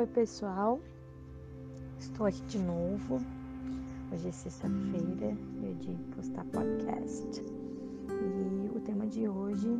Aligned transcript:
Oi, 0.00 0.06
pessoal. 0.06 0.80
Estou 1.98 2.24
aqui 2.24 2.40
de 2.44 2.58
novo. 2.58 3.20
Hoje 4.10 4.28
é 4.28 4.32
sexta-feira, 4.32 5.36
dia 5.58 5.74
de 5.74 5.92
postar 6.16 6.42
podcast. 6.46 7.44
E 8.08 8.70
o 8.74 8.80
tema 8.80 9.06
de 9.06 9.28
hoje 9.28 9.78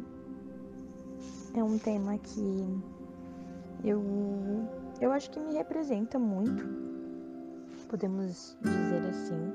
é 1.55 1.65
um 1.65 1.79
tema 1.79 2.19
que 2.19 2.83
eu, 3.83 4.03
eu 5.01 5.11
acho 5.11 5.31
que 5.31 5.41
me 5.41 5.55
representa 5.55 6.19
muito, 6.19 6.67
podemos 7.89 8.59
dizer 8.61 9.09
assim, 9.09 9.53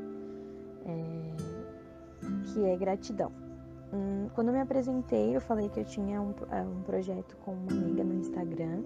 é, 0.88 1.36
que 2.52 2.66
é 2.66 2.76
gratidão. 2.76 3.32
Hum, 3.94 4.30
quando 4.34 4.52
me 4.52 4.62
apresentei, 4.62 5.36
eu 5.36 5.42
falei 5.42 5.70
que 5.70 5.82
eu 5.82 5.86
tinha 5.86 6.20
um, 6.20 6.34
é, 6.50 6.64
um 6.64 6.82
projeto 6.82 7.38
com 7.46 7.54
uma 7.54 7.72
amiga 7.72 8.04
no 8.04 8.16
Instagram 8.16 8.82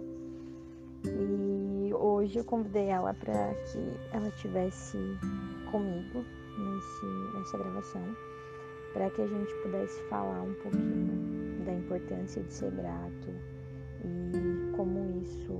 e 1.05 1.68
hoje 1.93 2.39
eu 2.39 2.45
convidei 2.45 2.87
ela 2.87 3.13
para 3.13 3.53
que 3.55 3.79
ela 4.11 4.29
tivesse 4.31 4.97
comigo 5.71 6.23
nesse, 6.57 7.37
nessa 7.37 7.57
gravação, 7.57 8.01
para 8.93 9.09
que 9.09 9.21
a 9.21 9.27
gente 9.27 9.53
pudesse 9.63 10.01
falar 10.09 10.41
um 10.41 10.53
pouquinho 10.55 11.63
da 11.65 11.73
importância 11.73 12.41
de 12.43 12.53
ser 12.53 12.71
grato 12.71 13.29
e 14.03 14.75
como 14.75 15.21
isso 15.21 15.53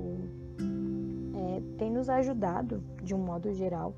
é, 1.36 1.78
tem 1.78 1.92
nos 1.92 2.10
ajudado 2.10 2.84
de 3.04 3.14
um 3.14 3.20
modo 3.20 3.54
geral. 3.54 3.94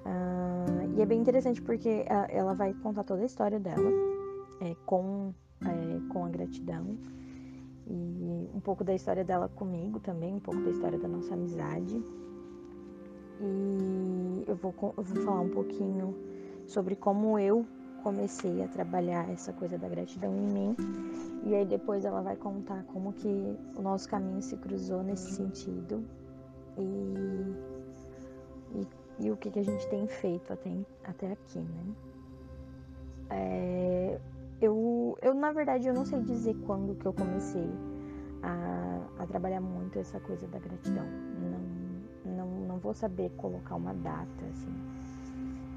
Uh, 0.00 0.96
e 0.96 1.02
é 1.02 1.06
bem 1.06 1.20
interessante 1.20 1.60
porque 1.60 2.06
ela 2.30 2.54
vai 2.54 2.72
contar 2.74 3.04
toda 3.04 3.22
a 3.22 3.26
história 3.26 3.60
dela 3.60 3.90
é, 4.62 4.74
com, 4.86 5.34
é, 5.62 6.12
com 6.12 6.24
a 6.24 6.28
gratidão 6.28 6.96
e 7.86 8.48
um 8.54 8.60
pouco 8.60 8.84
da 8.84 8.94
história 8.94 9.24
dela 9.24 9.48
comigo 9.48 10.00
também, 10.00 10.34
um 10.34 10.40
pouco 10.40 10.60
da 10.62 10.70
história 10.70 10.98
da 10.98 11.08
nossa 11.08 11.34
amizade. 11.34 12.02
E 13.40 14.44
eu 14.46 14.54
vou, 14.56 14.74
eu 14.96 15.02
vou 15.02 15.24
falar 15.24 15.40
um 15.40 15.48
pouquinho 15.48 16.14
sobre 16.66 16.94
como 16.94 17.38
eu 17.38 17.66
comecei 18.02 18.62
a 18.62 18.68
trabalhar 18.68 19.30
essa 19.30 19.52
coisa 19.52 19.78
da 19.78 19.88
gratidão 19.88 20.34
em 20.34 20.46
mim. 20.52 20.76
E 21.44 21.54
aí 21.54 21.64
depois 21.64 22.04
ela 22.04 22.20
vai 22.20 22.36
contar 22.36 22.84
como 22.84 23.12
que 23.12 23.56
o 23.76 23.82
nosso 23.82 24.08
caminho 24.08 24.42
se 24.42 24.56
cruzou 24.56 25.02
nesse 25.02 25.32
sentido. 25.32 26.04
E, 26.78 26.84
e, 28.74 29.26
e 29.26 29.30
o 29.30 29.36
que, 29.36 29.50
que 29.50 29.58
a 29.58 29.64
gente 29.64 29.86
tem 29.88 30.06
feito 30.06 30.52
até, 30.52 30.70
até 31.04 31.32
aqui, 31.32 31.58
né? 31.58 31.94
É, 33.30 34.20
eu, 34.60 35.16
eu, 35.22 35.34
na 35.34 35.52
verdade, 35.52 35.88
eu 35.88 35.94
não 35.94 36.04
sei 36.04 36.20
dizer 36.22 36.54
quando 36.66 36.94
que 36.94 37.06
eu 37.06 37.12
comecei 37.12 37.68
a, 38.42 39.00
a 39.18 39.26
trabalhar 39.26 39.60
muito 39.60 39.98
essa 39.98 40.20
coisa 40.20 40.46
da 40.46 40.58
gratidão. 40.58 41.06
Não, 42.24 42.36
não, 42.36 42.60
não 42.66 42.78
vou 42.78 42.92
saber 42.94 43.30
colocar 43.36 43.76
uma 43.76 43.94
data, 43.94 44.44
assim. 44.50 44.72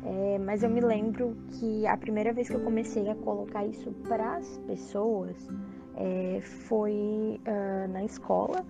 É, 0.06 0.38
mas 0.38 0.64
eu 0.64 0.70
me 0.70 0.82
lembro 0.82 1.36
que 1.52 1.88
a 1.88 1.96
primeira 1.96 2.34
vez 2.34 2.50
que 2.50 2.56
eu 2.56 2.60
comecei 2.60 3.10
a 3.10 3.16
colocar 3.16 3.66
isso 3.66 3.90
para 4.08 4.36
as 4.36 4.58
pessoas 4.68 5.50
é, 5.96 6.42
foi 6.42 7.40
uh, 7.48 7.92
na 7.92 8.04
escola, 8.04 8.66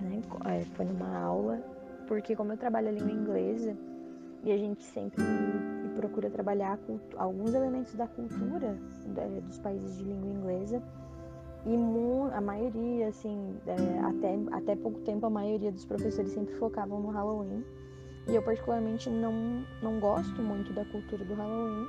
né? 0.00 0.22
É, 0.46 0.64
foi 0.74 0.86
numa 0.86 1.18
aula, 1.18 1.62
porque 2.08 2.34
como 2.34 2.52
eu 2.52 2.56
trabalho 2.56 2.88
a 2.88 2.92
língua 2.92 3.12
inglesa 3.12 3.76
e 4.42 4.52
a 4.52 4.56
gente 4.56 4.82
sempre 4.82 5.22
procura 6.00 6.30
trabalhar 6.30 6.78
alguns 7.16 7.52
elementos 7.52 7.94
da 7.94 8.06
cultura 8.06 8.78
é, 9.18 9.40
dos 9.42 9.58
países 9.58 9.98
de 9.98 10.04
língua 10.04 10.30
inglesa 10.30 10.82
e 11.66 11.76
a 12.32 12.40
maioria, 12.40 13.08
assim, 13.08 13.54
é, 13.66 14.00
até, 14.00 14.38
até 14.56 14.76
pouco 14.76 14.98
tempo 15.00 15.26
a 15.26 15.30
maioria 15.30 15.70
dos 15.70 15.84
professores 15.84 16.32
sempre 16.32 16.54
focavam 16.54 17.00
no 17.00 17.10
Halloween 17.10 17.62
e 18.28 18.34
eu 18.34 18.42
particularmente 18.42 19.10
não, 19.10 19.62
não 19.82 20.00
gosto 20.00 20.40
muito 20.40 20.72
da 20.72 20.86
cultura 20.86 21.22
do 21.22 21.34
Halloween. 21.34 21.86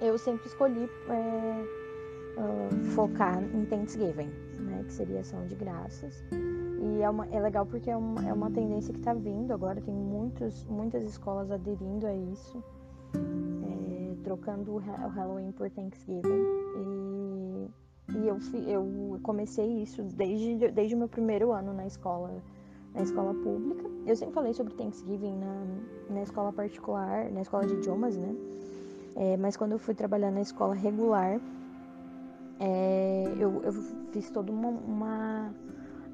Eu 0.00 0.16
sempre 0.16 0.46
escolhi 0.46 0.88
é, 1.10 1.64
uh, 2.40 2.84
focar 2.94 3.42
em 3.42 3.66
Thanksgiving, 3.66 4.30
né, 4.60 4.82
que 4.86 4.92
seria 4.92 5.20
ação 5.20 5.46
de 5.46 5.54
graças. 5.56 6.24
E 6.32 7.02
é, 7.02 7.10
uma, 7.10 7.26
é 7.26 7.40
legal 7.40 7.66
porque 7.66 7.90
é 7.90 7.96
uma, 7.96 8.26
é 8.26 8.32
uma 8.32 8.50
tendência 8.50 8.92
que 8.94 9.00
está 9.00 9.12
vindo 9.12 9.52
agora, 9.52 9.80
tem 9.80 9.94
muitos, 9.94 10.64
muitas 10.64 11.04
escolas 11.04 11.50
aderindo 11.50 12.06
a 12.06 12.14
isso 12.14 12.62
trocando 14.34 14.74
o 14.74 14.78
Halloween 14.78 15.52
por 15.52 15.70
Thanksgiving. 15.70 16.44
E, 16.76 17.70
e 18.16 18.28
eu, 18.28 18.38
eu 18.66 19.20
comecei 19.22 19.82
isso 19.82 20.02
desde, 20.02 20.70
desde 20.70 20.94
o 20.94 20.98
meu 20.98 21.08
primeiro 21.08 21.52
ano 21.52 21.72
na 21.72 21.86
escola, 21.86 22.42
na 22.92 23.02
escola 23.02 23.32
pública. 23.32 23.88
Eu 24.04 24.16
sempre 24.16 24.34
falei 24.34 24.52
sobre 24.52 24.74
Thanksgiving 24.74 25.36
na, 25.36 25.64
na 26.10 26.22
escola 26.22 26.52
particular, 26.52 27.30
na 27.30 27.42
escola 27.42 27.64
de 27.66 27.74
idiomas, 27.74 28.16
né? 28.16 28.34
É, 29.16 29.36
mas 29.36 29.56
quando 29.56 29.72
eu 29.72 29.78
fui 29.78 29.94
trabalhar 29.94 30.32
na 30.32 30.40
escola 30.40 30.74
regular, 30.74 31.40
é, 32.58 33.24
eu, 33.38 33.62
eu, 33.62 33.72
fiz 34.10 34.30
toda 34.30 34.50
uma, 34.50 34.68
uma, 34.68 35.54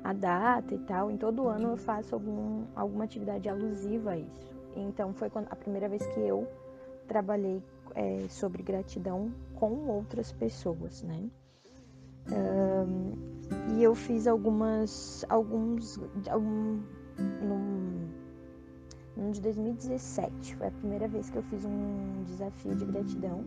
a 0.04 0.12
data 0.12 0.74
e 0.74 0.78
tal. 0.80 1.10
Em 1.10 1.16
todo 1.16 1.48
ano 1.48 1.70
eu 1.70 1.76
faço 1.78 2.14
algum, 2.14 2.64
alguma 2.76 3.04
atividade 3.04 3.48
alusiva 3.48 4.10
a 4.10 4.18
isso. 4.18 4.54
Então 4.76 5.14
foi 5.14 5.30
quando, 5.30 5.48
a 5.50 5.56
primeira 5.56 5.88
vez 5.88 6.06
que 6.08 6.20
eu 6.20 6.46
trabalhei 7.10 7.60
é, 7.94 8.26
sobre 8.28 8.62
gratidão 8.62 9.32
com 9.54 9.88
outras 9.88 10.32
pessoas, 10.32 11.02
né? 11.02 11.30
Um, 12.30 13.12
e 13.76 13.82
eu 13.82 13.94
fiz 13.94 14.26
algumas, 14.26 15.24
alguns, 15.28 15.98
algum, 16.28 16.80
num, 17.18 18.08
num 19.16 19.30
de 19.30 19.40
2017, 19.40 20.56
foi 20.56 20.68
a 20.68 20.70
primeira 20.70 21.08
vez 21.08 21.30
que 21.30 21.36
eu 21.36 21.42
fiz 21.44 21.64
um 21.64 22.22
desafio 22.24 22.74
de 22.76 22.84
gratidão, 22.84 23.44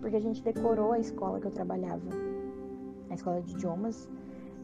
porque 0.00 0.16
a 0.16 0.20
gente 0.20 0.42
decorou 0.42 0.92
a 0.92 0.98
escola 0.98 1.40
que 1.40 1.46
eu 1.46 1.52
trabalhava, 1.52 2.08
a 3.10 3.14
escola 3.14 3.40
de 3.42 3.52
idiomas 3.52 4.08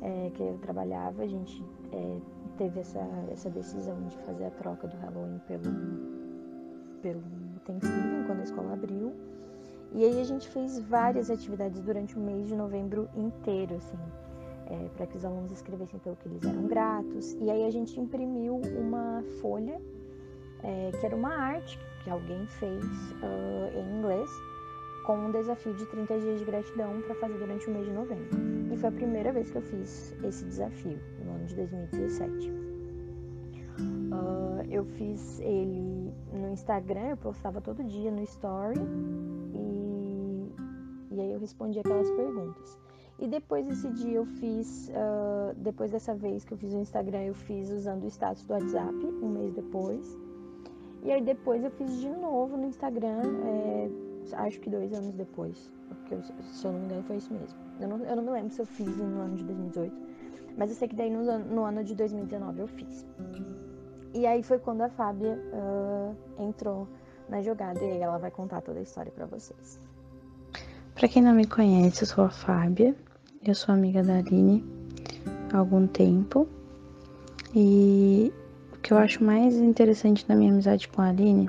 é, 0.00 0.30
que 0.30 0.42
eu 0.42 0.58
trabalhava, 0.58 1.22
a 1.22 1.26
gente 1.26 1.64
é, 1.92 2.18
teve 2.58 2.80
essa, 2.80 3.00
essa 3.30 3.48
decisão 3.50 4.00
de 4.08 4.16
fazer 4.18 4.46
a 4.46 4.50
troca 4.50 4.88
do 4.88 4.96
Halloween 4.96 5.38
pelo, 5.46 5.62
pelo 7.00 7.22
Thanksgiving, 7.64 8.24
quando 8.26 8.40
a 8.40 8.44
escola 8.44 8.72
abriu. 8.72 9.12
E 9.94 10.04
aí 10.04 10.20
a 10.20 10.24
gente 10.24 10.48
fez 10.48 10.78
várias 10.78 11.30
atividades 11.30 11.80
durante 11.80 12.16
o 12.16 12.20
mês 12.20 12.48
de 12.48 12.56
novembro 12.56 13.08
inteiro, 13.14 13.74
assim, 13.76 13.98
é, 14.66 14.88
para 14.96 15.06
que 15.06 15.16
os 15.16 15.24
alunos 15.24 15.52
escrevessem 15.52 16.00
pelo 16.00 16.16
que 16.16 16.28
eles 16.28 16.42
eram 16.44 16.66
gratos. 16.66 17.36
E 17.40 17.50
aí 17.50 17.64
a 17.64 17.70
gente 17.70 18.00
imprimiu 18.00 18.60
uma 18.78 19.22
folha, 19.40 19.80
é, 20.62 20.90
que 20.98 21.04
era 21.04 21.14
uma 21.14 21.34
arte 21.34 21.78
que 22.02 22.10
alguém 22.10 22.46
fez 22.46 22.84
uh, 22.84 23.78
em 23.78 23.98
inglês, 23.98 24.28
com 25.04 25.16
um 25.16 25.30
desafio 25.30 25.74
de 25.74 25.86
30 25.86 26.18
dias 26.18 26.38
de 26.38 26.44
gratidão 26.44 27.00
para 27.02 27.14
fazer 27.16 27.38
durante 27.38 27.68
o 27.68 27.70
mês 27.72 27.86
de 27.86 27.92
novembro. 27.92 28.28
E 28.72 28.76
foi 28.76 28.88
a 28.88 28.92
primeira 28.92 29.32
vez 29.32 29.50
que 29.50 29.56
eu 29.56 29.62
fiz 29.62 30.14
esse 30.24 30.44
desafio, 30.44 30.98
no 31.24 31.32
ano 31.32 31.44
de 31.44 31.54
2017. 31.54 32.71
Eu 34.72 34.86
fiz 34.86 35.38
ele 35.40 36.14
no 36.32 36.48
Instagram, 36.48 37.10
eu 37.10 37.16
postava 37.18 37.60
todo 37.60 37.84
dia 37.84 38.10
no 38.10 38.22
Story 38.22 38.80
e, 39.52 41.14
e 41.14 41.20
aí 41.20 41.30
eu 41.30 41.38
respondi 41.38 41.78
aquelas 41.78 42.10
perguntas. 42.10 42.78
E 43.18 43.28
depois 43.28 43.66
desse 43.66 43.90
dia 43.90 44.14
eu 44.14 44.24
fiz, 44.24 44.88
uh, 44.88 45.54
depois 45.58 45.90
dessa 45.90 46.14
vez 46.14 46.42
que 46.46 46.54
eu 46.54 46.56
fiz 46.56 46.72
o 46.72 46.78
Instagram, 46.78 47.22
eu 47.24 47.34
fiz 47.34 47.70
usando 47.70 48.04
o 48.04 48.06
status 48.06 48.44
do 48.44 48.54
WhatsApp, 48.54 48.94
um 49.22 49.28
mês 49.28 49.52
depois. 49.52 50.18
E 51.02 51.12
aí 51.12 51.20
depois 51.20 51.62
eu 51.62 51.70
fiz 51.70 51.94
de 52.00 52.08
novo 52.08 52.56
no 52.56 52.66
Instagram, 52.66 53.20
é, 53.44 53.90
acho 54.38 54.58
que 54.58 54.70
dois 54.70 54.90
anos 54.94 55.14
depois. 55.14 55.70
Porque 55.86 56.14
eu, 56.14 56.22
se 56.22 56.66
eu 56.66 56.72
não 56.72 56.80
me 56.80 56.86
engano 56.86 57.02
foi 57.02 57.16
isso 57.18 57.30
mesmo. 57.30 57.58
Eu 57.78 57.88
não, 57.88 57.98
eu 57.98 58.16
não 58.16 58.22
me 58.22 58.30
lembro 58.30 58.54
se 58.54 58.62
eu 58.62 58.66
fiz 58.66 58.96
no 58.96 59.20
ano 59.20 59.36
de 59.36 59.44
2018. 59.44 59.94
Mas 60.56 60.70
eu 60.70 60.76
sei 60.76 60.88
que 60.88 60.96
daí 60.96 61.10
no, 61.10 61.38
no 61.40 61.62
ano 61.62 61.84
de 61.84 61.94
2019 61.94 62.60
eu 62.60 62.66
fiz. 62.66 63.06
E 64.14 64.26
aí 64.26 64.42
foi 64.42 64.58
quando 64.58 64.82
a 64.82 64.88
Fábia 64.90 65.38
uh, 65.52 66.14
entrou 66.38 66.86
na 67.28 67.40
jogada 67.40 67.82
e 67.82 67.92
aí 67.92 68.00
ela 68.00 68.18
vai 68.18 68.30
contar 68.30 68.60
toda 68.60 68.78
a 68.78 68.82
história 68.82 69.10
para 69.10 69.26
vocês. 69.26 69.78
Para 70.94 71.08
quem 71.08 71.22
não 71.22 71.34
me 71.34 71.46
conhece, 71.46 72.02
eu 72.02 72.06
sou 72.06 72.24
a 72.24 72.30
Fábia, 72.30 72.94
eu 73.44 73.54
sou 73.54 73.74
amiga 73.74 74.02
da 74.02 74.18
Aline 74.18 74.62
há 75.52 75.58
algum 75.58 75.86
tempo. 75.86 76.46
E 77.54 78.32
o 78.72 78.76
que 78.78 78.92
eu 78.92 78.98
acho 78.98 79.24
mais 79.24 79.56
interessante 79.56 80.26
na 80.28 80.36
minha 80.36 80.52
amizade 80.52 80.88
com 80.88 81.00
a 81.00 81.08
Aline 81.08 81.48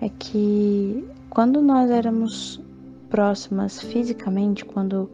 é 0.00 0.08
que 0.08 1.06
quando 1.28 1.60
nós 1.60 1.90
éramos 1.90 2.60
próximas 3.10 3.82
fisicamente, 3.82 4.64
quando 4.64 5.10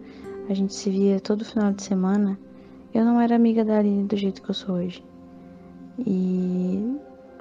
a 0.48 0.54
gente 0.54 0.74
se 0.74 0.90
via 0.90 1.18
todo 1.18 1.44
final 1.44 1.72
de 1.72 1.82
semana, 1.82 2.38
eu 2.94 3.04
não 3.04 3.20
era 3.20 3.34
amiga 3.34 3.64
da 3.64 3.78
Aline 3.78 4.04
do 4.04 4.16
jeito 4.16 4.40
que 4.40 4.50
eu 4.50 4.54
sou 4.54 4.76
hoje. 4.76 5.04
E 5.98 6.96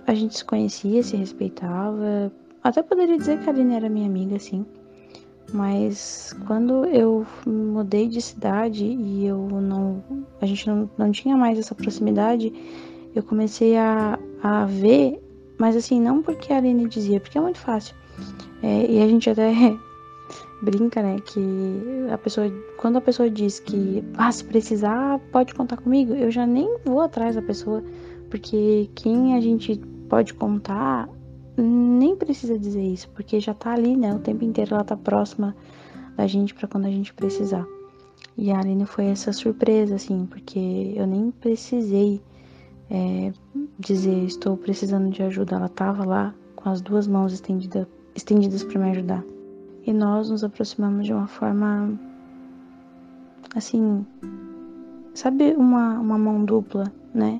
a 0.07 0.13
gente 0.13 0.37
se 0.37 0.45
conhecia, 0.45 1.03
se 1.03 1.15
respeitava. 1.15 2.31
Até 2.63 2.81
poderia 2.81 3.17
dizer 3.17 3.39
que 3.39 3.49
a 3.49 3.53
Aline 3.53 3.75
era 3.75 3.89
minha 3.89 4.07
amiga, 4.07 4.35
assim. 4.35 4.65
Mas 5.53 6.35
quando 6.47 6.85
eu 6.85 7.25
mudei 7.45 8.07
de 8.07 8.21
cidade 8.21 8.85
e 8.85 9.25
eu 9.25 9.47
não. 9.47 10.03
A 10.41 10.45
gente 10.45 10.67
não, 10.67 10.89
não 10.97 11.11
tinha 11.11 11.37
mais 11.37 11.59
essa 11.59 11.75
proximidade, 11.75 12.51
eu 13.13 13.23
comecei 13.23 13.77
a, 13.77 14.19
a 14.41 14.65
ver, 14.65 15.21
mas 15.57 15.75
assim, 15.75 16.01
não 16.01 16.21
porque 16.21 16.51
a 16.51 16.57
Aline 16.57 16.87
dizia, 16.87 17.19
porque 17.19 17.37
é 17.37 17.41
muito 17.41 17.59
fácil. 17.59 17.95
É, 18.61 18.91
e 18.91 19.01
a 19.01 19.07
gente 19.07 19.29
até 19.29 19.53
brinca, 20.61 21.01
né, 21.01 21.17
que 21.19 21.39
a 22.11 22.17
pessoa, 22.17 22.51
quando 22.77 22.97
a 22.97 23.01
pessoa 23.01 23.29
diz 23.29 23.59
que, 23.59 24.03
ah, 24.17 24.31
se 24.31 24.43
precisar, 24.43 25.19
pode 25.31 25.53
contar 25.53 25.77
comigo, 25.77 26.13
eu 26.13 26.31
já 26.31 26.45
nem 26.45 26.77
vou 26.83 27.01
atrás 27.01 27.35
da 27.35 27.41
pessoa, 27.41 27.83
porque 28.29 28.89
quem 28.95 29.35
a 29.35 29.41
gente 29.41 29.77
pode 30.09 30.33
contar 30.33 31.09
nem 31.57 32.15
precisa 32.15 32.59
dizer 32.59 32.83
isso, 32.83 33.09
porque 33.09 33.39
já 33.39 33.53
tá 33.53 33.73
ali, 33.73 33.95
né, 33.95 34.13
o 34.13 34.19
tempo 34.19 34.43
inteiro 34.43 34.75
ela 34.75 34.83
tá 34.83 34.97
próxima 34.97 35.55
da 36.15 36.27
gente 36.27 36.53
para 36.53 36.67
quando 36.67 36.85
a 36.85 36.91
gente 36.91 37.13
precisar. 37.13 37.65
E 38.37 38.51
a 38.51 38.59
Aline 38.59 38.85
foi 38.85 39.05
essa 39.05 39.31
surpresa, 39.31 39.95
assim, 39.95 40.25
porque 40.25 40.93
eu 40.95 41.07
nem 41.07 41.31
precisei 41.31 42.21
é, 42.89 43.31
dizer 43.79 44.25
estou 44.25 44.57
precisando 44.57 45.09
de 45.09 45.23
ajuda. 45.23 45.55
Ela 45.55 45.69
tava 45.69 46.05
lá 46.05 46.35
com 46.55 46.69
as 46.69 46.81
duas 46.81 47.07
mãos 47.07 47.31
estendida, 47.31 47.87
estendidas 48.13 48.63
para 48.63 48.79
me 48.79 48.89
ajudar. 48.91 49.23
E 49.85 49.93
nós 49.93 50.29
nos 50.29 50.43
aproximamos 50.43 51.05
de 51.05 51.13
uma 51.13 51.27
forma 51.27 51.97
assim, 53.55 54.05
sabe, 55.13 55.53
uma, 55.53 55.99
uma 55.99 56.17
mão 56.17 56.43
dupla, 56.43 56.91
né? 57.13 57.39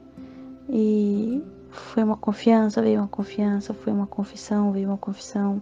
E 0.70 1.44
foi 1.70 2.04
uma 2.04 2.18
confiança, 2.18 2.82
veio 2.82 3.00
uma 3.00 3.08
confiança, 3.08 3.74
foi 3.74 3.94
uma 3.94 4.08
confissão, 4.08 4.72
veio 4.72 4.90
uma 4.90 4.98
confissão. 4.98 5.62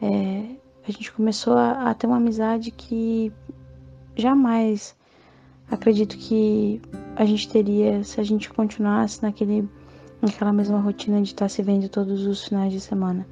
É, 0.00 0.44
a 0.86 0.92
gente 0.92 1.12
começou 1.12 1.54
a, 1.54 1.90
a 1.90 1.94
ter 1.94 2.06
uma 2.06 2.16
amizade 2.16 2.70
que 2.70 3.32
jamais 4.16 4.96
acredito 5.70 6.16
que 6.16 6.80
a 7.16 7.24
gente 7.24 7.48
teria 7.48 8.02
se 8.04 8.20
a 8.20 8.24
gente 8.24 8.48
continuasse 8.50 9.22
naquele, 9.22 9.68
naquela 10.20 10.52
mesma 10.52 10.78
rotina 10.78 11.20
de 11.22 11.28
estar 11.28 11.48
se 11.48 11.62
vendo 11.62 11.88
todos 11.88 12.26
os 12.26 12.44
finais 12.44 12.72
de 12.72 12.80
semana. 12.80 13.26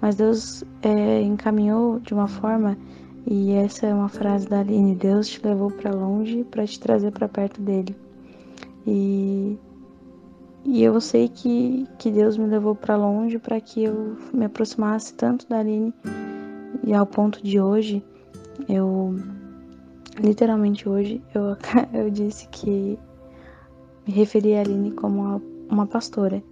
Mas 0.00 0.16
Deus 0.16 0.64
é, 0.82 1.22
encaminhou 1.22 1.98
de 2.00 2.14
uma 2.14 2.28
forma, 2.28 2.76
e 3.26 3.52
essa 3.52 3.86
é 3.86 3.94
uma 3.94 4.08
frase 4.08 4.48
da 4.48 4.60
Aline: 4.60 4.94
Deus 4.94 5.28
te 5.28 5.44
levou 5.44 5.70
para 5.70 5.90
longe 5.90 6.44
para 6.44 6.66
te 6.66 6.78
trazer 6.78 7.10
para 7.10 7.28
perto 7.28 7.60
dele. 7.60 7.96
E, 8.86 9.58
e 10.68 10.82
eu 10.82 11.00
sei 11.00 11.28
que, 11.28 11.86
que 11.98 12.10
Deus 12.10 12.36
me 12.36 12.46
levou 12.46 12.74
para 12.74 12.94
longe 12.94 13.38
para 13.38 13.58
que 13.58 13.84
eu 13.84 14.18
me 14.34 14.44
aproximasse 14.44 15.14
tanto 15.14 15.48
da 15.48 15.60
Aline, 15.60 15.94
e 16.84 16.92
ao 16.92 17.06
ponto 17.06 17.42
de 17.42 17.58
hoje 17.58 18.04
eu 18.68 19.14
literalmente 20.20 20.86
hoje 20.86 21.22
eu, 21.34 21.56
eu 21.98 22.10
disse 22.10 22.46
que 22.48 22.98
me 24.06 24.12
referi 24.12 24.56
a 24.56 24.60
Aline 24.60 24.90
como 24.90 25.22
uma, 25.22 25.42
uma 25.70 25.86
pastora 25.86 26.42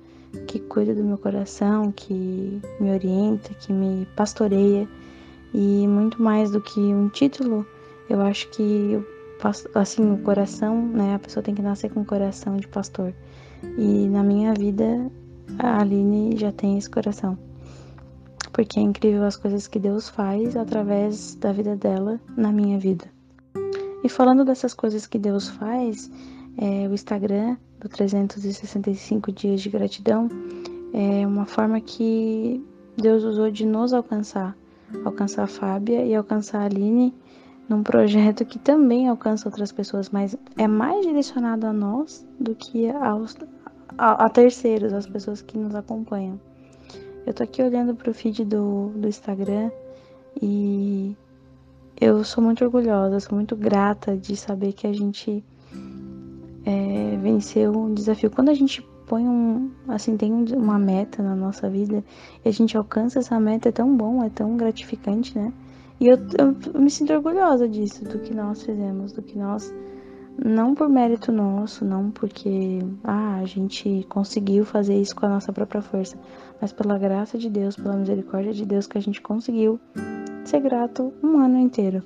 que 0.46 0.60
cuida 0.60 0.94
do 0.94 1.04
meu 1.04 1.18
coração, 1.18 1.92
que 1.92 2.58
me 2.80 2.90
orienta, 2.90 3.52
que 3.54 3.70
me 3.70 4.06
pastoreia 4.16 4.88
e 5.52 5.86
muito 5.86 6.22
mais 6.22 6.50
do 6.50 6.60
que 6.62 6.80
um 6.80 7.10
título, 7.10 7.66
eu 8.08 8.22
acho 8.22 8.48
que 8.48 8.98
assim 9.74 10.10
o 10.10 10.18
coração, 10.18 10.86
né, 10.86 11.14
a 11.14 11.18
pessoa 11.18 11.42
tem 11.42 11.54
que 11.54 11.60
nascer 11.60 11.90
com 11.90 12.00
o 12.00 12.04
coração 12.04 12.56
de 12.56 12.66
pastor. 12.66 13.12
E 13.78 14.08
na 14.08 14.22
minha 14.22 14.54
vida 14.54 15.10
a 15.58 15.80
Aline 15.80 16.36
já 16.36 16.52
tem 16.52 16.78
esse 16.78 16.88
coração. 16.88 17.38
Porque 18.52 18.78
é 18.78 18.82
incrível 18.82 19.24
as 19.24 19.36
coisas 19.36 19.66
que 19.66 19.78
Deus 19.78 20.08
faz 20.08 20.56
através 20.56 21.34
da 21.34 21.52
vida 21.52 21.76
dela 21.76 22.20
na 22.36 22.50
minha 22.50 22.78
vida. 22.78 23.04
E 24.02 24.08
falando 24.08 24.44
dessas 24.44 24.72
coisas 24.72 25.06
que 25.06 25.18
Deus 25.18 25.48
faz, 25.48 26.10
é, 26.56 26.88
o 26.88 26.94
Instagram 26.94 27.56
do 27.80 27.88
365 27.88 29.32
dias 29.32 29.60
de 29.60 29.68
gratidão 29.68 30.28
é 30.92 31.26
uma 31.26 31.44
forma 31.44 31.80
que 31.80 32.64
Deus 32.96 33.24
usou 33.24 33.50
de 33.50 33.66
nos 33.66 33.92
alcançar, 33.92 34.56
alcançar 35.04 35.42
a 35.42 35.46
Fábia 35.46 36.04
e 36.04 36.14
alcançar 36.14 36.60
a 36.60 36.64
Aline 36.64 37.14
num 37.68 37.82
projeto 37.82 38.44
que 38.44 38.58
também 38.58 39.08
alcança 39.08 39.48
outras 39.48 39.72
pessoas, 39.72 40.08
mas 40.08 40.36
é 40.56 40.66
mais 40.66 41.04
direcionado 41.04 41.66
a 41.66 41.72
nós 41.72 42.26
do 42.38 42.54
que 42.54 42.88
aos, 42.90 43.36
a, 43.96 44.26
a 44.26 44.28
terceiros, 44.28 44.92
as 44.92 45.06
pessoas 45.06 45.42
que 45.42 45.58
nos 45.58 45.74
acompanham. 45.74 46.40
Eu 47.26 47.34
tô 47.34 47.42
aqui 47.42 47.62
olhando 47.62 47.94
pro 47.94 48.14
feed 48.14 48.44
do, 48.44 48.90
do 48.94 49.08
Instagram 49.08 49.70
e 50.40 51.16
eu 52.00 52.22
sou 52.24 52.42
muito 52.42 52.64
orgulhosa, 52.64 53.20
sou 53.20 53.34
muito 53.34 53.56
grata 53.56 54.16
de 54.16 54.36
saber 54.36 54.72
que 54.72 54.86
a 54.86 54.92
gente 54.92 55.42
é, 56.64 57.16
venceu 57.16 57.72
um 57.72 57.94
desafio. 57.94 58.30
Quando 58.30 58.50
a 58.50 58.54
gente 58.54 58.82
põe 59.06 59.26
um, 59.26 59.70
assim, 59.88 60.16
tem 60.16 60.32
uma 60.32 60.78
meta 60.78 61.22
na 61.22 61.34
nossa 61.34 61.70
vida 61.70 62.04
e 62.44 62.48
a 62.48 62.52
gente 62.52 62.76
alcança 62.76 63.20
essa 63.20 63.38
meta, 63.40 63.68
é 63.68 63.72
tão 63.72 63.96
bom, 63.96 64.22
é 64.22 64.28
tão 64.28 64.56
gratificante, 64.56 65.36
né? 65.38 65.52
E 65.98 66.08
eu, 66.08 66.18
eu, 66.38 66.54
eu 66.74 66.80
me 66.80 66.90
sinto 66.90 67.12
orgulhosa 67.12 67.66
disso, 67.66 68.04
do 68.04 68.18
que 68.18 68.34
nós 68.34 68.62
fizemos, 68.62 69.12
do 69.12 69.22
que 69.22 69.38
nós, 69.38 69.72
não 70.42 70.74
por 70.74 70.88
mérito 70.88 71.32
nosso, 71.32 71.84
não 71.84 72.10
porque 72.10 72.78
ah, 73.02 73.36
a 73.36 73.44
gente 73.44 74.06
conseguiu 74.08 74.64
fazer 74.64 74.98
isso 75.00 75.16
com 75.16 75.26
a 75.26 75.30
nossa 75.30 75.52
própria 75.52 75.80
força, 75.80 76.18
mas 76.60 76.72
pela 76.72 76.98
graça 76.98 77.38
de 77.38 77.48
Deus, 77.48 77.76
pela 77.76 77.96
misericórdia 77.96 78.52
de 78.52 78.64
Deus 78.64 78.86
que 78.86 78.98
a 78.98 79.00
gente 79.00 79.20
conseguiu 79.20 79.80
ser 80.44 80.60
grato 80.60 81.12
um 81.22 81.38
ano 81.38 81.58
inteiro. 81.58 82.02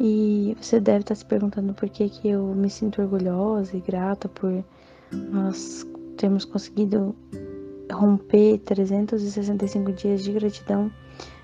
E 0.00 0.56
você 0.60 0.80
deve 0.80 1.00
estar 1.00 1.14
se 1.14 1.24
perguntando 1.24 1.72
por 1.74 1.88
que, 1.88 2.08
que 2.08 2.28
eu 2.28 2.46
me 2.54 2.68
sinto 2.68 3.00
orgulhosa 3.00 3.76
e 3.76 3.80
grata 3.80 4.28
por 4.28 4.64
nós 5.12 5.86
termos 6.16 6.44
conseguido 6.44 7.14
romper 7.90 8.58
365 8.58 9.92
dias 9.92 10.24
de 10.24 10.32
gratidão. 10.32 10.90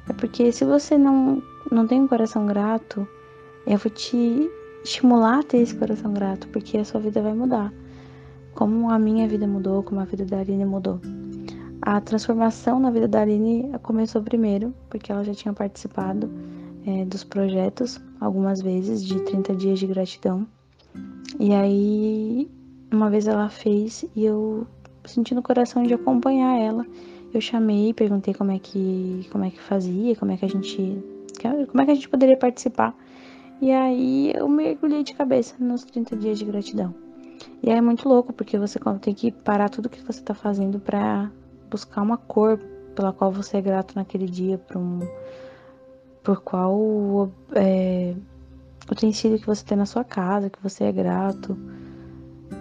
É 0.08 0.12
porque 0.12 0.50
se 0.50 0.64
você 0.64 0.96
não, 0.96 1.42
não 1.70 1.86
tem 1.86 2.00
um 2.00 2.08
coração 2.08 2.46
grato, 2.46 3.06
eu 3.66 3.76
vou 3.76 3.90
te 3.90 4.50
estimular 4.84 5.40
a 5.40 5.42
ter 5.42 5.58
esse 5.58 5.74
coração 5.74 6.12
grato, 6.12 6.48
porque 6.48 6.78
a 6.78 6.84
sua 6.84 7.00
vida 7.00 7.20
vai 7.20 7.34
mudar. 7.34 7.72
Como 8.54 8.90
a 8.90 8.98
minha 8.98 9.28
vida 9.28 9.46
mudou, 9.46 9.82
como 9.82 10.00
a 10.00 10.04
vida 10.04 10.24
da 10.24 10.40
Aline 10.40 10.64
mudou. 10.64 11.00
A 11.82 12.00
transformação 12.00 12.80
na 12.80 12.90
vida 12.90 13.06
da 13.06 13.22
Aline 13.22 13.70
começou 13.82 14.22
primeiro, 14.22 14.74
porque 14.90 15.12
ela 15.12 15.24
já 15.24 15.32
tinha 15.32 15.54
participado 15.54 16.30
é, 16.86 17.04
dos 17.04 17.22
projetos 17.22 18.00
algumas 18.20 18.60
vezes 18.60 19.04
de 19.04 19.20
30 19.20 19.54
dias 19.54 19.78
de 19.78 19.86
gratidão. 19.86 20.46
E 21.38 21.52
aí, 21.52 22.50
uma 22.90 23.10
vez 23.10 23.28
ela 23.28 23.48
fez 23.48 24.04
e 24.16 24.24
eu 24.24 24.66
senti 25.04 25.34
no 25.34 25.42
coração 25.42 25.82
de 25.82 25.94
acompanhar 25.94 26.58
ela. 26.58 26.86
Eu 27.32 27.40
chamei, 27.40 27.92
perguntei 27.92 28.32
como 28.32 28.50
é 28.50 28.58
que 28.58 29.28
como 29.30 29.44
é 29.44 29.50
que 29.50 29.60
fazia, 29.60 30.16
como 30.16 30.32
é 30.32 30.36
que 30.36 30.44
a 30.44 30.48
gente 30.48 30.98
como 31.70 31.82
é 31.82 31.84
que 31.84 31.90
a 31.90 31.94
gente 31.94 32.08
poderia 32.08 32.36
participar. 32.36 32.96
E 33.60 33.72
aí 33.72 34.32
eu 34.34 34.48
mergulhei 34.48 35.02
de 35.02 35.14
cabeça 35.14 35.54
nos 35.58 35.84
30 35.84 36.16
dias 36.16 36.38
de 36.38 36.44
gratidão. 36.44 36.94
E 37.62 37.70
é 37.70 37.80
muito 37.80 38.08
louco, 38.08 38.32
porque 38.32 38.58
você 38.58 38.78
tem 39.00 39.14
que 39.14 39.32
parar 39.32 39.68
tudo 39.68 39.88
que 39.88 40.00
você 40.00 40.22
tá 40.22 40.34
fazendo 40.34 40.78
para 40.78 41.30
buscar 41.70 42.02
uma 42.02 42.16
cor 42.16 42.58
pela 42.94 43.12
qual 43.12 43.30
você 43.32 43.58
é 43.58 43.60
grato 43.60 43.94
naquele 43.96 44.26
dia, 44.26 44.58
por 44.58 44.76
um, 44.76 45.00
por 46.22 46.40
qual 46.40 47.30
é, 47.54 48.14
utensílio 48.90 49.38
que 49.38 49.46
você 49.46 49.64
tem 49.64 49.76
na 49.76 49.86
sua 49.86 50.04
casa, 50.04 50.50
que 50.50 50.62
você 50.62 50.84
é 50.84 50.92
grato. 50.92 51.56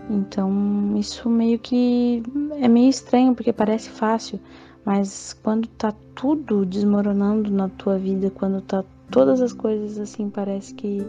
Então, 0.09 0.95
isso 0.97 1.29
meio 1.29 1.59
que 1.59 2.23
é 2.59 2.67
meio 2.67 2.89
estranho, 2.89 3.35
porque 3.35 3.53
parece 3.53 3.89
fácil, 3.89 4.39
mas 4.85 5.33
quando 5.43 5.67
tá 5.67 5.93
tudo 6.15 6.65
desmoronando 6.65 7.51
na 7.51 7.69
tua 7.69 7.97
vida, 7.97 8.31
quando 8.31 8.61
tá 8.61 8.83
todas 9.11 9.41
as 9.41 9.53
coisas 9.53 9.97
assim, 9.99 10.29
parece 10.29 10.73
que 10.73 10.99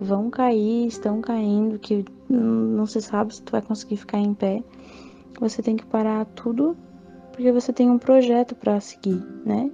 vão 0.00 0.30
cair, 0.30 0.86
estão 0.86 1.20
caindo, 1.20 1.78
que 1.78 2.04
não 2.28 2.86
se 2.86 3.00
sabe 3.00 3.34
se 3.34 3.42
tu 3.42 3.52
vai 3.52 3.62
conseguir 3.62 3.96
ficar 3.96 4.18
em 4.18 4.34
pé, 4.34 4.62
você 5.40 5.62
tem 5.62 5.76
que 5.76 5.86
parar 5.86 6.24
tudo 6.26 6.76
porque 7.32 7.52
você 7.52 7.70
tem 7.70 7.90
um 7.90 7.98
projeto 7.98 8.54
para 8.54 8.80
seguir, 8.80 9.22
né? 9.44 9.70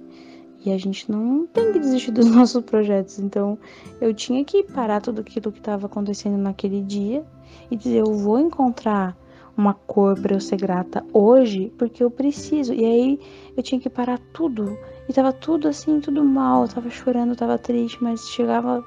E 0.65 0.71
a 0.71 0.77
gente 0.77 1.09
não 1.09 1.47
tem 1.47 1.71
que 1.71 1.79
desistir 1.79 2.11
dos 2.11 2.25
nossos 2.31 2.61
projetos. 2.63 3.19
Então, 3.19 3.57
eu 4.01 4.13
tinha 4.13 4.43
que 4.43 4.63
parar 4.63 5.01
tudo 5.01 5.21
aquilo 5.21 5.51
que 5.51 5.59
estava 5.59 5.87
acontecendo 5.87 6.37
naquele 6.37 6.81
dia 6.81 7.25
e 7.71 7.75
dizer: 7.77 7.99
eu 7.99 8.13
vou 8.13 8.37
encontrar 8.37 9.17
uma 9.55 9.73
cor 9.73 10.19
para 10.19 10.35
eu 10.35 10.41
ser 10.41 10.57
grata 10.57 11.05
hoje, 11.13 11.71
porque 11.77 12.03
eu 12.03 12.11
preciso. 12.11 12.73
E 12.73 12.83
aí 12.83 13.19
eu 13.55 13.63
tinha 13.63 13.79
que 13.79 13.89
parar 13.89 14.19
tudo. 14.33 14.77
E 15.07 15.13
tava 15.13 15.33
tudo 15.33 15.67
assim, 15.67 15.99
tudo 15.99 16.23
mal. 16.23 16.63
Eu 16.63 16.69
tava 16.69 16.89
chorando, 16.89 17.35
tava 17.35 17.57
triste, 17.57 18.01
mas 18.01 18.27
chegava 18.29 18.83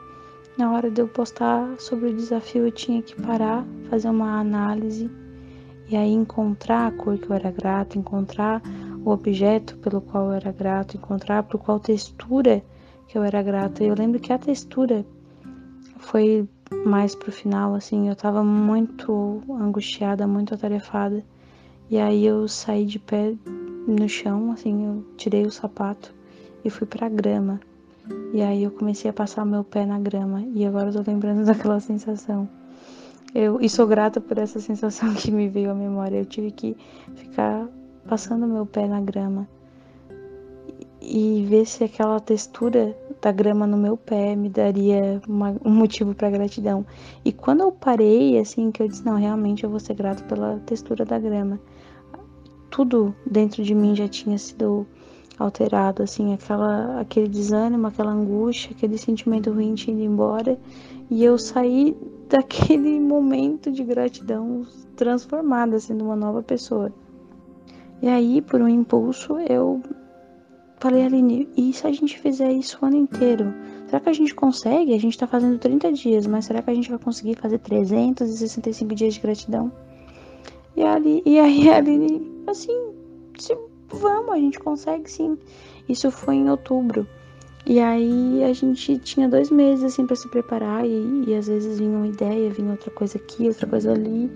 na 0.56 0.72
hora 0.72 0.90
de 0.90 1.00
eu 1.00 1.08
postar 1.08 1.78
sobre 1.78 2.08
o 2.08 2.14
desafio, 2.14 2.66
eu 2.66 2.72
tinha 2.72 3.02
que 3.02 3.14
parar, 3.20 3.64
fazer 3.90 4.08
uma 4.08 4.40
análise 4.40 5.10
e 5.88 5.96
aí 5.96 6.10
encontrar 6.10 6.86
a 6.86 6.90
cor 6.90 7.18
que 7.18 7.30
eu 7.30 7.36
era 7.36 7.50
grata, 7.50 7.98
encontrar 7.98 8.62
o 9.04 9.10
objeto 9.10 9.76
pelo 9.78 10.00
qual 10.00 10.26
eu 10.26 10.32
era 10.32 10.50
grato, 10.50 10.96
encontrar 10.96 11.42
por 11.44 11.60
qual 11.60 11.78
textura 11.78 12.62
que 13.06 13.16
eu 13.16 13.22
era 13.22 13.42
grata. 13.42 13.84
Eu 13.84 13.94
lembro 13.94 14.18
que 14.18 14.32
a 14.32 14.38
textura 14.38 15.04
foi 15.98 16.48
mais 16.84 17.14
pro 17.14 17.30
final, 17.30 17.74
assim, 17.74 18.08
eu 18.08 18.16
tava 18.16 18.42
muito 18.42 19.42
angustiada, 19.48 20.26
muito 20.26 20.54
atarefada. 20.54 21.24
E 21.88 21.98
aí 21.98 22.26
eu 22.26 22.48
saí 22.48 22.84
de 22.84 22.98
pé 22.98 23.34
no 23.86 24.08
chão, 24.08 24.52
assim, 24.52 24.86
eu 24.86 25.04
tirei 25.16 25.44
o 25.44 25.50
sapato 25.50 26.14
e 26.64 26.70
fui 26.70 26.86
pra 26.86 27.08
grama. 27.08 27.60
E 28.32 28.42
aí 28.42 28.62
eu 28.62 28.70
comecei 28.70 29.10
a 29.10 29.14
passar 29.14 29.44
meu 29.44 29.64
pé 29.64 29.86
na 29.86 29.98
grama. 29.98 30.42
E 30.54 30.64
agora 30.64 30.90
eu 30.90 31.02
tô 31.02 31.10
lembrando 31.10 31.44
daquela 31.46 31.80
sensação. 31.80 32.48
Eu, 33.34 33.60
e 33.60 33.68
sou 33.68 33.86
grata 33.86 34.20
por 34.20 34.38
essa 34.38 34.60
sensação 34.60 35.12
que 35.14 35.30
me 35.30 35.48
veio 35.48 35.70
à 35.70 35.74
memória. 35.74 36.18
Eu 36.18 36.24
tive 36.24 36.50
que 36.50 36.76
ficar 37.14 37.68
passando 38.08 38.46
meu 38.46 38.64
pé 38.64 38.86
na 38.86 39.00
grama 39.00 39.48
e 41.00 41.44
ver 41.48 41.66
se 41.66 41.84
aquela 41.84 42.18
textura 42.18 42.96
da 43.22 43.30
grama 43.30 43.66
no 43.66 43.76
meu 43.76 43.96
pé 43.96 44.34
me 44.34 44.48
daria 44.48 45.20
uma, 45.28 45.56
um 45.64 45.70
motivo 45.70 46.14
para 46.14 46.30
gratidão. 46.30 46.84
E 47.24 47.32
quando 47.32 47.60
eu 47.60 47.72
parei, 47.72 48.38
assim, 48.38 48.70
que 48.70 48.82
eu 48.82 48.88
disse, 48.88 49.04
não, 49.04 49.16
realmente 49.16 49.64
eu 49.64 49.70
vou 49.70 49.78
ser 49.78 49.94
grato 49.94 50.24
pela 50.24 50.58
textura 50.66 51.04
da 51.04 51.18
grama. 51.18 51.60
Tudo 52.76 53.14
dentro 53.24 53.62
de 53.62 53.74
mim 53.74 53.96
já 53.96 54.06
tinha 54.06 54.36
sido 54.36 54.86
alterado, 55.38 56.02
assim, 56.02 56.34
aquela, 56.34 57.00
aquele 57.00 57.26
desânimo, 57.26 57.86
aquela 57.86 58.12
angústia, 58.12 58.72
aquele 58.76 58.98
sentimento 58.98 59.50
ruim 59.50 59.74
tinha 59.74 59.96
ido 59.96 60.04
embora. 60.04 60.60
E 61.08 61.24
eu 61.24 61.38
saí 61.38 61.96
daquele 62.28 63.00
momento 63.00 63.72
de 63.72 63.82
gratidão 63.82 64.66
transformada, 64.94 65.80
sendo 65.80 66.04
uma 66.04 66.14
nova 66.14 66.42
pessoa. 66.42 66.92
E 68.02 68.08
aí, 68.08 68.42
por 68.42 68.60
um 68.60 68.68
impulso, 68.68 69.38
eu 69.48 69.80
falei, 70.78 71.02
Aline, 71.02 71.48
e 71.56 71.72
se 71.72 71.86
a 71.86 71.92
gente 71.92 72.20
fizer 72.20 72.52
isso 72.52 72.78
o 72.82 72.84
ano 72.84 72.96
inteiro? 72.96 73.54
Será 73.86 74.00
que 74.00 74.10
a 74.10 74.12
gente 74.12 74.34
consegue? 74.34 74.92
A 74.92 75.00
gente 75.00 75.16
tá 75.16 75.26
fazendo 75.26 75.58
30 75.58 75.92
dias, 75.92 76.26
mas 76.26 76.44
será 76.44 76.60
que 76.60 76.68
a 76.68 76.74
gente 76.74 76.90
vai 76.90 76.98
conseguir 76.98 77.36
fazer 77.36 77.56
365 77.56 78.94
dias 78.94 79.14
de 79.14 79.20
gratidão? 79.20 79.72
E, 80.76 80.82
ali, 80.82 81.22
e 81.24 81.38
aí 81.38 81.68
a 81.70 81.76
Aline, 81.78 82.30
assim, 82.46 82.92
se, 83.38 83.56
vamos, 83.88 84.32
a 84.32 84.36
gente 84.36 84.58
consegue 84.58 85.10
sim. 85.10 85.38
Isso 85.88 86.10
foi 86.10 86.36
em 86.36 86.50
outubro. 86.50 87.06
E 87.64 87.80
aí 87.80 88.44
a 88.44 88.52
gente 88.52 88.96
tinha 88.98 89.28
dois 89.28 89.50
meses 89.50 89.84
assim 89.84 90.06
para 90.06 90.14
se 90.14 90.28
preparar 90.28 90.86
e, 90.86 91.24
e, 91.26 91.34
às 91.34 91.48
vezes 91.48 91.78
vinha 91.78 91.96
uma 91.96 92.06
ideia, 92.06 92.50
vinha 92.50 92.70
outra 92.70 92.90
coisa 92.92 93.18
aqui, 93.18 93.48
outra 93.48 93.66
coisa 93.66 93.92
ali. 93.92 94.30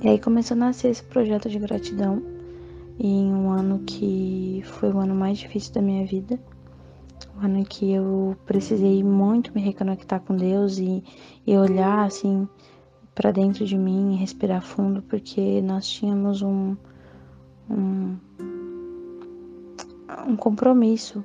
E 0.00 0.08
aí 0.08 0.18
começou 0.18 0.54
a 0.54 0.58
nascer 0.58 0.90
esse 0.90 1.02
projeto 1.02 1.48
de 1.48 1.58
gratidão 1.58 2.22
em 2.98 3.32
um 3.32 3.50
ano 3.50 3.80
que 3.80 4.62
foi 4.64 4.90
o 4.90 4.98
ano 4.98 5.14
mais 5.14 5.38
difícil 5.38 5.74
da 5.74 5.82
minha 5.82 6.06
vida. 6.06 6.40
O 7.36 7.44
ano 7.44 7.62
que 7.64 7.92
eu 7.92 8.34
precisei 8.46 9.04
muito 9.04 9.52
me 9.54 9.60
reconectar 9.60 10.20
com 10.20 10.34
Deus 10.34 10.78
e, 10.78 11.04
e 11.46 11.56
olhar 11.56 12.06
assim 12.06 12.48
para 13.16 13.32
dentro 13.32 13.64
de 13.64 13.76
mim 13.76 14.12
e 14.12 14.16
respirar 14.16 14.62
fundo, 14.62 15.02
porque 15.02 15.60
nós 15.62 15.88
tínhamos 15.88 16.42
um, 16.42 16.76
um, 17.68 18.16
um 20.28 20.36
compromisso 20.36 21.24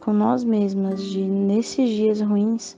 com 0.00 0.12
nós 0.12 0.42
mesmas 0.42 1.04
de 1.04 1.22
nesses 1.22 1.90
dias 1.90 2.20
ruins 2.20 2.76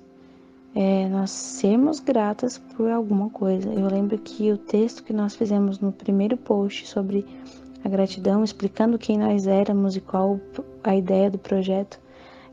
é, 0.74 1.08
nós 1.08 1.30
sermos 1.30 2.00
gratas 2.00 2.58
por 2.58 2.90
alguma 2.90 3.30
coisa. 3.30 3.72
Eu 3.72 3.88
lembro 3.88 4.18
que 4.18 4.52
o 4.52 4.58
texto 4.58 5.02
que 5.02 5.12
nós 5.12 5.34
fizemos 5.34 5.80
no 5.80 5.90
primeiro 5.90 6.36
post 6.36 6.86
sobre 6.86 7.24
a 7.82 7.88
gratidão, 7.88 8.44
explicando 8.44 8.98
quem 8.98 9.16
nós 9.16 9.46
éramos 9.46 9.96
e 9.96 10.02
qual 10.02 10.38
a 10.84 10.94
ideia 10.94 11.30
do 11.30 11.38
projeto, 11.38 11.98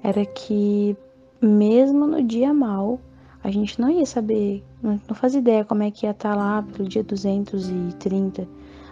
era 0.01 0.25
que 0.25 0.95
mesmo 1.41 2.07
no 2.07 2.23
dia 2.23 2.53
mal, 2.53 3.01
a 3.43 3.51
gente 3.51 3.79
não 3.79 3.89
ia 3.89 4.05
saber, 4.05 4.63
não, 4.81 4.97
fazia 5.13 5.41
ideia 5.41 5.65
como 5.65 5.83
é 5.83 5.91
que 5.91 6.05
ia 6.05 6.11
estar 6.11 6.29
tá 6.31 6.35
lá 6.35 6.63
pelo 6.63 6.87
dia 6.87 7.03
230, 7.03 8.47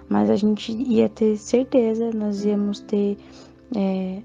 mas 0.09 0.29
a 0.29 0.35
gente 0.35 0.73
ia 0.73 1.07
ter 1.07 1.37
certeza, 1.37 2.11
nós 2.11 2.43
íamos 2.43 2.81
ter 2.81 3.17
é, 3.73 4.21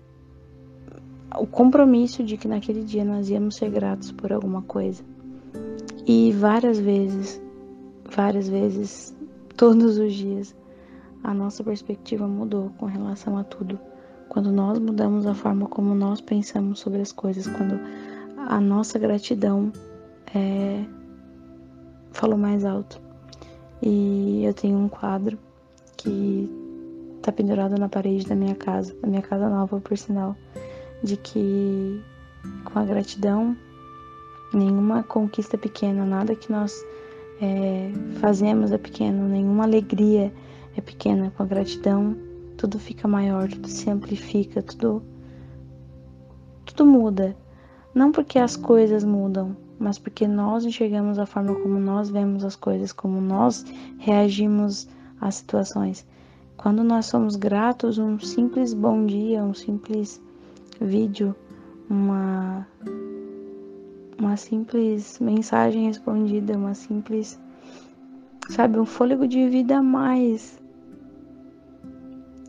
o 1.38 1.46
compromisso 1.46 2.24
de 2.24 2.36
que 2.36 2.48
naquele 2.48 2.82
dia 2.82 3.04
nós 3.04 3.30
íamos 3.30 3.54
ser 3.54 3.70
gratos 3.70 4.10
por 4.10 4.32
alguma 4.32 4.62
coisa. 4.62 5.04
E 6.04 6.32
várias 6.32 6.80
vezes, 6.80 7.40
várias 8.10 8.48
vezes, 8.48 9.16
todos 9.56 9.96
os 9.96 10.12
dias, 10.12 10.56
a 11.22 11.32
nossa 11.32 11.62
perspectiva 11.62 12.26
mudou 12.26 12.70
com 12.78 12.86
relação 12.86 13.38
a 13.38 13.44
tudo. 13.44 13.78
Quando 14.28 14.50
nós 14.50 14.76
mudamos 14.80 15.24
a 15.24 15.34
forma 15.34 15.68
como 15.68 15.94
nós 15.94 16.20
pensamos 16.20 16.80
sobre 16.80 17.00
as 17.00 17.12
coisas, 17.12 17.46
quando 17.46 17.78
a 18.36 18.60
nossa 18.60 18.98
gratidão 18.98 19.72
é, 20.34 20.84
falou 22.12 22.38
mais 22.38 22.64
alto. 22.64 23.00
E 23.82 24.44
eu 24.44 24.54
tenho 24.54 24.78
um 24.78 24.88
quadro 24.88 25.38
que 25.96 26.50
está 27.18 27.30
pendurado 27.32 27.76
na 27.76 27.88
parede 27.88 28.26
da 28.26 28.34
minha 28.34 28.54
casa, 28.54 28.94
da 29.02 29.08
minha 29.08 29.22
casa 29.22 29.48
nova, 29.48 29.80
por 29.80 29.96
sinal 29.98 30.36
de 31.02 31.16
que 31.16 32.02
com 32.64 32.78
a 32.78 32.84
gratidão, 32.84 33.56
nenhuma 34.52 35.02
conquista 35.02 35.58
pequena, 35.58 36.04
nada 36.04 36.34
que 36.34 36.50
nós 36.50 36.72
é, 37.40 37.90
fazemos 38.20 38.72
é 38.72 38.78
pequeno, 38.78 39.28
nenhuma 39.28 39.64
alegria 39.64 40.32
é 40.76 40.80
pequena. 40.80 41.32
Com 41.36 41.42
a 41.42 41.46
gratidão, 41.46 42.16
tudo 42.56 42.78
fica 42.78 43.06
maior, 43.06 43.48
tudo 43.48 43.68
se 43.68 43.90
amplifica, 43.90 44.62
tudo, 44.62 45.02
tudo 46.64 46.86
muda. 46.86 47.36
Não 47.94 48.12
porque 48.12 48.38
as 48.38 48.56
coisas 48.56 49.04
mudam, 49.04 49.56
mas 49.78 49.98
porque 49.98 50.26
nós 50.26 50.64
enxergamos 50.64 51.18
a 51.18 51.26
forma 51.26 51.54
como 51.54 51.78
nós 51.78 52.10
vemos 52.10 52.44
as 52.44 52.56
coisas, 52.56 52.92
como 52.92 53.20
nós 53.20 53.64
reagimos 53.98 54.88
às 55.20 55.36
situações. 55.36 56.06
Quando 56.56 56.82
nós 56.82 57.06
somos 57.06 57.36
gratos, 57.36 57.98
um 57.98 58.18
simples 58.18 58.72
bom 58.72 59.04
dia, 59.04 59.44
um 59.44 59.52
simples 59.52 60.20
vídeo, 60.80 61.34
uma, 61.88 62.66
uma 64.18 64.36
simples 64.36 65.18
mensagem 65.20 65.86
respondida, 65.86 66.56
uma 66.56 66.74
simples, 66.74 67.38
sabe, 68.48 68.78
um 68.78 68.86
fôlego 68.86 69.28
de 69.28 69.48
vida 69.48 69.78
a 69.78 69.82
mais. 69.82 70.58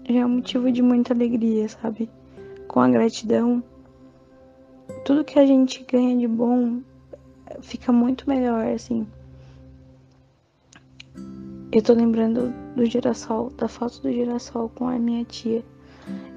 Já 0.08 0.22
é 0.22 0.26
um 0.26 0.30
motivo 0.30 0.72
de 0.72 0.82
muita 0.82 1.14
alegria, 1.14 1.68
sabe? 1.68 2.10
Com 2.70 2.80
a 2.80 2.90
gratidão, 2.90 3.62
tudo 5.04 5.26
que 5.26 5.38
a 5.38 5.46
gente 5.46 5.86
ganha 5.90 6.18
de 6.18 6.28
bom 6.28 6.82
fica 7.62 7.92
muito 7.92 8.28
melhor, 8.30 8.68
assim. 8.68 9.08
Eu 11.72 11.82
tô 11.82 11.94
lembrando 11.94 12.54
do 12.76 12.86
girassol, 12.86 13.50
da 13.52 13.68
foto 13.68 14.02
do 14.02 14.12
girassol 14.12 14.70
com 14.70 14.88
a 14.88 14.98
minha 14.98 15.24
tia. 15.26 15.64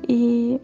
E 0.09 0.61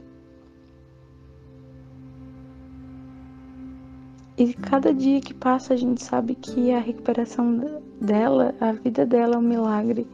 E 4.39 4.53
cada 4.53 4.93
dia 4.93 5.19
que 5.19 5.33
passa 5.33 5.73
a 5.73 5.77
gente 5.79 6.03
sabe 6.03 6.35
que 6.35 6.71
a 6.71 6.79
recuperação 6.79 7.81
dela, 7.99 8.55
a 8.61 8.73
vida 8.73 9.07
dela 9.07 9.37
é 9.37 9.39
um 9.39 9.43
milagre. 9.43 10.07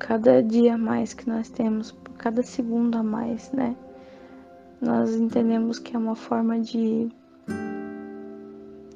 Cada 0.00 0.42
dia 0.42 0.74
a 0.74 0.78
mais 0.78 1.14
que 1.14 1.28
nós 1.28 1.48
temos, 1.48 1.94
cada 2.18 2.42
segundo 2.42 2.96
a 2.96 3.04
mais, 3.04 3.52
né? 3.52 3.76
Nós 4.80 5.14
entendemos 5.14 5.78
que 5.78 5.94
é 5.94 5.98
uma 5.98 6.16
forma 6.16 6.58
de 6.58 7.08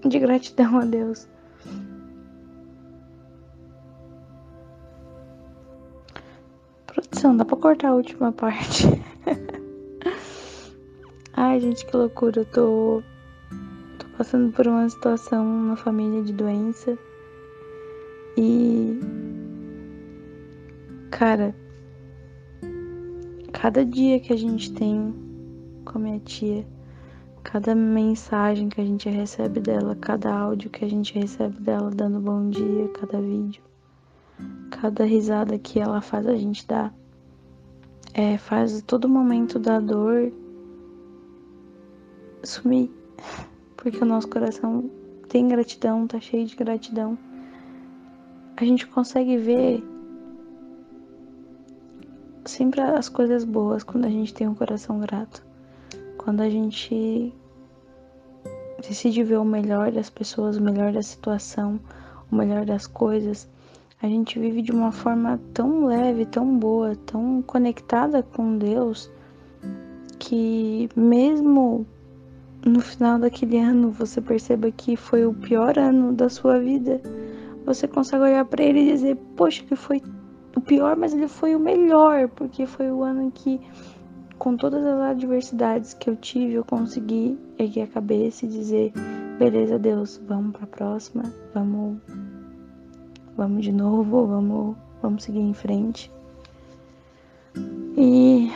de 0.08 0.18
gratidão 0.18 0.78
a 0.78 0.84
Deus. 0.84 1.28
Produção, 6.86 7.36
dá 7.36 7.44
pra 7.44 7.56
cortar 7.56 7.88
a 7.88 7.94
última 7.94 8.32
parte. 8.32 8.84
Ai, 11.34 11.60
gente, 11.60 11.86
que 11.86 11.96
loucura. 11.96 12.40
Eu 12.40 12.44
tô 12.46 13.02
passando 14.16 14.52
por 14.52 14.66
uma 14.66 14.88
situação 14.88 15.44
na 15.44 15.76
família 15.76 16.22
de 16.22 16.32
doença. 16.32 16.98
E 18.36 18.98
cara, 21.10 21.54
cada 23.52 23.84
dia 23.84 24.20
que 24.20 24.32
a 24.32 24.36
gente 24.36 24.72
tem 24.72 25.14
com 25.84 25.98
a 25.98 26.00
minha 26.00 26.20
tia, 26.20 26.64
cada 27.42 27.74
mensagem 27.74 28.68
que 28.68 28.80
a 28.80 28.84
gente 28.84 29.08
recebe 29.08 29.60
dela, 29.60 29.96
cada 29.96 30.32
áudio 30.32 30.70
que 30.70 30.84
a 30.84 30.88
gente 30.88 31.18
recebe 31.18 31.58
dela 31.60 31.90
dando 31.90 32.20
bom 32.20 32.48
dia, 32.48 32.88
cada 32.88 33.20
vídeo, 33.20 33.62
cada 34.70 35.04
risada 35.04 35.58
que 35.58 35.80
ela 35.80 36.00
faz 36.00 36.26
a 36.26 36.36
gente 36.36 36.66
dar, 36.66 36.94
é, 38.12 38.36
faz 38.36 38.82
todo 38.82 39.08
momento 39.08 39.58
da 39.58 39.80
dor 39.80 40.32
sumir 42.42 42.90
porque 43.76 43.98
o 43.98 44.06
nosso 44.06 44.28
coração 44.28 44.90
tem 45.28 45.48
gratidão, 45.48 46.06
tá 46.06 46.20
cheio 46.20 46.46
de 46.46 46.56
gratidão. 46.56 47.16
A 48.56 48.64
gente 48.64 48.86
consegue 48.86 49.38
ver 49.38 49.82
sempre 52.44 52.80
as 52.80 53.08
coisas 53.08 53.44
boas 53.44 53.82
quando 53.82 54.04
a 54.04 54.10
gente 54.10 54.34
tem 54.34 54.46
um 54.46 54.54
coração 54.54 54.98
grato. 54.98 55.49
Quando 56.30 56.42
a 56.42 56.48
gente 56.48 57.34
decide 58.88 59.24
ver 59.24 59.38
o 59.38 59.44
melhor 59.44 59.90
das 59.90 60.08
pessoas, 60.08 60.58
o 60.58 60.62
melhor 60.62 60.92
da 60.92 61.02
situação, 61.02 61.80
o 62.30 62.36
melhor 62.36 62.64
das 62.64 62.86
coisas, 62.86 63.48
a 64.00 64.06
gente 64.06 64.38
vive 64.38 64.62
de 64.62 64.70
uma 64.70 64.92
forma 64.92 65.40
tão 65.52 65.86
leve, 65.86 66.24
tão 66.24 66.56
boa, 66.56 66.94
tão 67.04 67.42
conectada 67.42 68.22
com 68.22 68.56
Deus, 68.58 69.10
que 70.20 70.88
mesmo 70.94 71.84
no 72.64 72.80
final 72.80 73.18
daquele 73.18 73.58
ano 73.58 73.90
você 73.90 74.20
perceba 74.20 74.70
que 74.70 74.94
foi 74.94 75.26
o 75.26 75.34
pior 75.34 75.76
ano 75.80 76.12
da 76.12 76.28
sua 76.28 76.60
vida, 76.60 77.02
você 77.66 77.88
consegue 77.88 78.22
olhar 78.22 78.44
para 78.44 78.62
ele 78.62 78.82
e 78.82 78.92
dizer: 78.92 79.16
Poxa, 79.34 79.64
ele 79.66 79.74
foi 79.74 80.00
o 80.56 80.60
pior, 80.60 80.96
mas 80.96 81.12
ele 81.12 81.26
foi 81.26 81.56
o 81.56 81.58
melhor, 81.58 82.28
porque 82.28 82.66
foi 82.66 82.88
o 82.88 83.02
ano 83.02 83.32
que, 83.32 83.60
com 84.40 84.56
todas 84.56 84.82
as 84.86 85.00
adversidades 85.02 85.92
que 85.92 86.08
eu 86.08 86.16
tive, 86.16 86.54
eu 86.54 86.64
consegui 86.64 87.38
erguer 87.58 87.82
a 87.82 87.86
cabeça 87.86 88.46
e 88.46 88.48
dizer: 88.48 88.90
Beleza, 89.38 89.78
Deus, 89.78 90.18
vamos 90.26 90.52
para 90.52 90.64
a 90.64 90.66
próxima, 90.66 91.24
vamos, 91.52 91.98
vamos 93.36 93.62
de 93.62 93.70
novo, 93.70 94.26
vamos, 94.26 94.76
vamos 95.02 95.24
seguir 95.24 95.40
em 95.40 95.52
frente. 95.52 96.10
E 97.98 98.50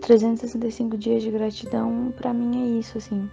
365 0.00 0.96
dias 0.96 1.22
de 1.22 1.30
gratidão 1.30 2.10
para 2.16 2.32
mim 2.32 2.62
é 2.62 2.78
isso, 2.80 2.96
assim. 2.96 3.28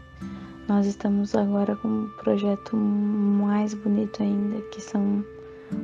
Nós 0.67 0.85
estamos 0.85 1.33
agora 1.33 1.77
com 1.77 1.87
um 1.87 2.09
projeto 2.21 2.75
mais 2.75 3.73
bonito 3.73 4.21
ainda, 4.21 4.61
que 4.63 4.81
são 4.81 5.23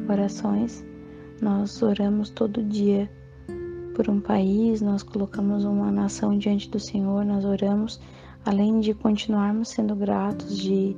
orações. 0.09 0.83
Nós 1.41 1.81
oramos 1.81 2.29
todo 2.29 2.61
dia 2.61 3.09
por 3.93 4.09
um 4.09 4.19
país, 4.19 4.81
nós 4.81 5.03
colocamos 5.03 5.63
uma 5.65 5.91
nação 5.91 6.37
diante 6.37 6.69
do 6.69 6.79
Senhor, 6.79 7.23
nós 7.23 7.45
oramos, 7.45 7.99
além 8.45 8.79
de 8.79 8.93
continuarmos 8.93 9.69
sendo 9.69 9.95
gratos, 9.95 10.57
de 10.57 10.95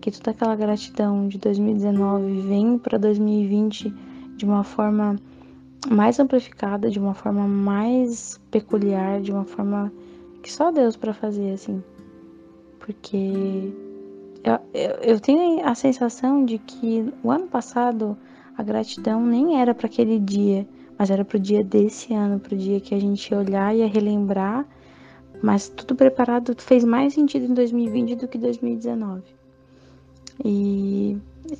que 0.00 0.10
toda 0.10 0.30
aquela 0.30 0.56
gratidão 0.56 1.28
de 1.28 1.38
2019 1.38 2.40
vem 2.42 2.78
para 2.78 2.98
2020 2.98 3.92
de 4.36 4.44
uma 4.44 4.64
forma 4.64 5.16
mais 5.90 6.18
amplificada, 6.18 6.90
de 6.90 6.98
uma 6.98 7.14
forma 7.14 7.46
mais 7.46 8.40
peculiar, 8.50 9.20
de 9.20 9.32
uma 9.32 9.44
forma 9.44 9.92
que 10.42 10.52
só 10.52 10.70
Deus 10.70 10.96
para 10.96 11.12
fazer 11.12 11.52
assim. 11.52 11.82
Porque 12.78 13.72
eu, 14.44 14.58
eu, 14.72 14.90
eu, 15.02 15.20
tenho 15.20 15.66
a 15.66 15.74
sensação 15.74 16.44
de 16.44 16.58
que 16.58 17.12
o 17.22 17.30
ano 17.30 17.46
passado 17.46 18.16
a 18.56 18.62
gratidão 18.62 19.24
nem 19.24 19.60
era 19.60 19.74
para 19.74 19.86
aquele 19.86 20.18
dia, 20.18 20.66
mas 20.98 21.10
era 21.10 21.24
para 21.24 21.36
o 21.36 21.40
dia 21.40 21.62
desse 21.62 22.12
ano, 22.12 22.40
para 22.40 22.54
o 22.54 22.58
dia 22.58 22.80
que 22.80 22.94
a 22.94 23.00
gente 23.00 23.30
ia 23.30 23.38
olhar 23.38 23.74
e 23.74 23.78
ia 23.78 23.86
relembrar. 23.86 24.66
Mas 25.40 25.68
tudo 25.68 25.94
preparado 25.94 26.54
fez 26.58 26.84
mais 26.84 27.14
sentido 27.14 27.44
em 27.44 27.54
2020 27.54 28.16
do 28.16 28.26
que 28.26 28.36
2019. 28.36 29.22
E 30.44 31.16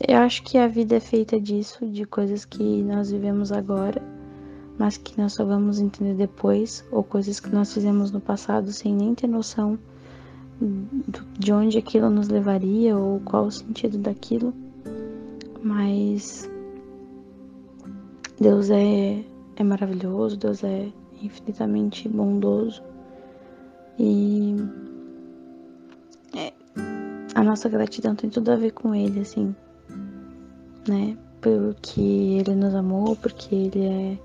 eu 0.07 0.19
acho 0.19 0.43
que 0.43 0.59
a 0.59 0.67
vida 0.67 0.97
é 0.97 1.01
feita 1.01 1.41
disso, 1.41 1.87
de 1.87 2.05
coisas 2.05 2.45
que 2.45 2.83
nós 2.83 3.13
vivemos 3.13 3.53
agora, 3.53 4.03
mas 4.77 4.97
que 4.97 5.17
nós 5.21 5.35
só 5.35 5.45
vamos 5.45 5.79
entender 5.79 6.15
depois, 6.15 6.85
ou 6.91 7.05
coisas 7.05 7.39
que 7.39 7.51
nós 7.51 7.73
fizemos 7.73 8.11
no 8.11 8.21
passado 8.21 8.73
sem 8.73 8.95
nem 8.95 9.15
ter 9.15 9.29
noção 9.29 9.79
de 11.39 11.53
onde 11.53 11.79
aquilo 11.79 12.11
nos 12.11 12.29
levaria 12.29 12.97
ou 12.97 13.21
qual 13.21 13.47
o 13.47 13.51
sentido 13.51 13.99
daquilo. 13.99 14.53
Mas 15.63 16.49
Deus 18.41 18.71
é, 18.71 19.25
é 19.57 19.65
maravilhoso, 19.65 20.37
Deus 20.37 20.63
é 20.63 20.93
infinitamente 21.21 22.09
bondoso 22.09 22.83
e 23.99 24.55
é, 26.37 26.53
a 27.35 27.43
nossa 27.43 27.69
gratidão 27.69 28.15
tem 28.15 28.31
tudo 28.31 28.53
a 28.53 28.57
ver 28.57 28.71
com 28.71 28.95
Ele, 28.95 29.21
assim, 29.21 29.55
né? 30.89 31.17
Porque 31.41 32.01
Ele 32.01 32.55
nos 32.55 32.75
amou, 32.75 33.17
porque 33.17 33.55
Ele 33.55 33.83
é, 33.85 34.19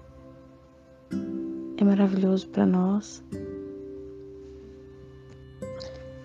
é 1.78 1.84
maravilhoso 1.84 2.48
para 2.50 2.68
nós. 2.68 3.24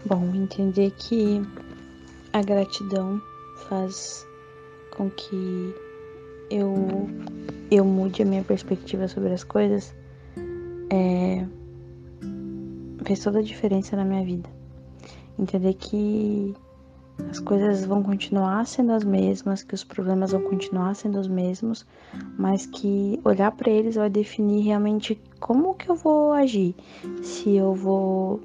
Bom, 0.04 0.30
entender 0.34 0.90
que 0.92 1.40
a 2.34 2.42
gratidão 2.42 3.20
faz 3.68 4.26
com 4.94 5.10
que 5.10 5.74
eu 6.50 7.08
eu 7.70 7.84
mude 7.84 8.22
a 8.22 8.24
minha 8.24 8.42
perspectiva 8.42 9.08
sobre 9.08 9.32
as 9.32 9.44
coisas 9.44 9.94
é, 10.90 11.46
fez 13.04 13.22
toda 13.22 13.38
a 13.38 13.42
diferença 13.42 13.96
na 13.96 14.04
minha 14.04 14.24
vida. 14.24 14.48
Entender 15.38 15.74
que 15.74 16.54
as 17.30 17.40
coisas 17.40 17.84
vão 17.84 18.02
continuar 18.02 18.66
sendo 18.66 18.92
as 18.92 19.04
mesmas, 19.04 19.62
que 19.62 19.74
os 19.74 19.84
problemas 19.84 20.32
vão 20.32 20.42
continuar 20.42 20.94
sendo 20.94 21.18
os 21.18 21.28
mesmos, 21.28 21.86
mas 22.38 22.66
que 22.66 23.20
olhar 23.24 23.50
para 23.52 23.70
eles 23.70 23.96
vai 23.96 24.08
definir 24.08 24.64
realmente 24.64 25.20
como 25.40 25.74
que 25.74 25.90
eu 25.90 25.96
vou 25.96 26.32
agir. 26.32 26.74
Se 27.22 27.56
eu 27.56 27.74
vou 27.74 28.40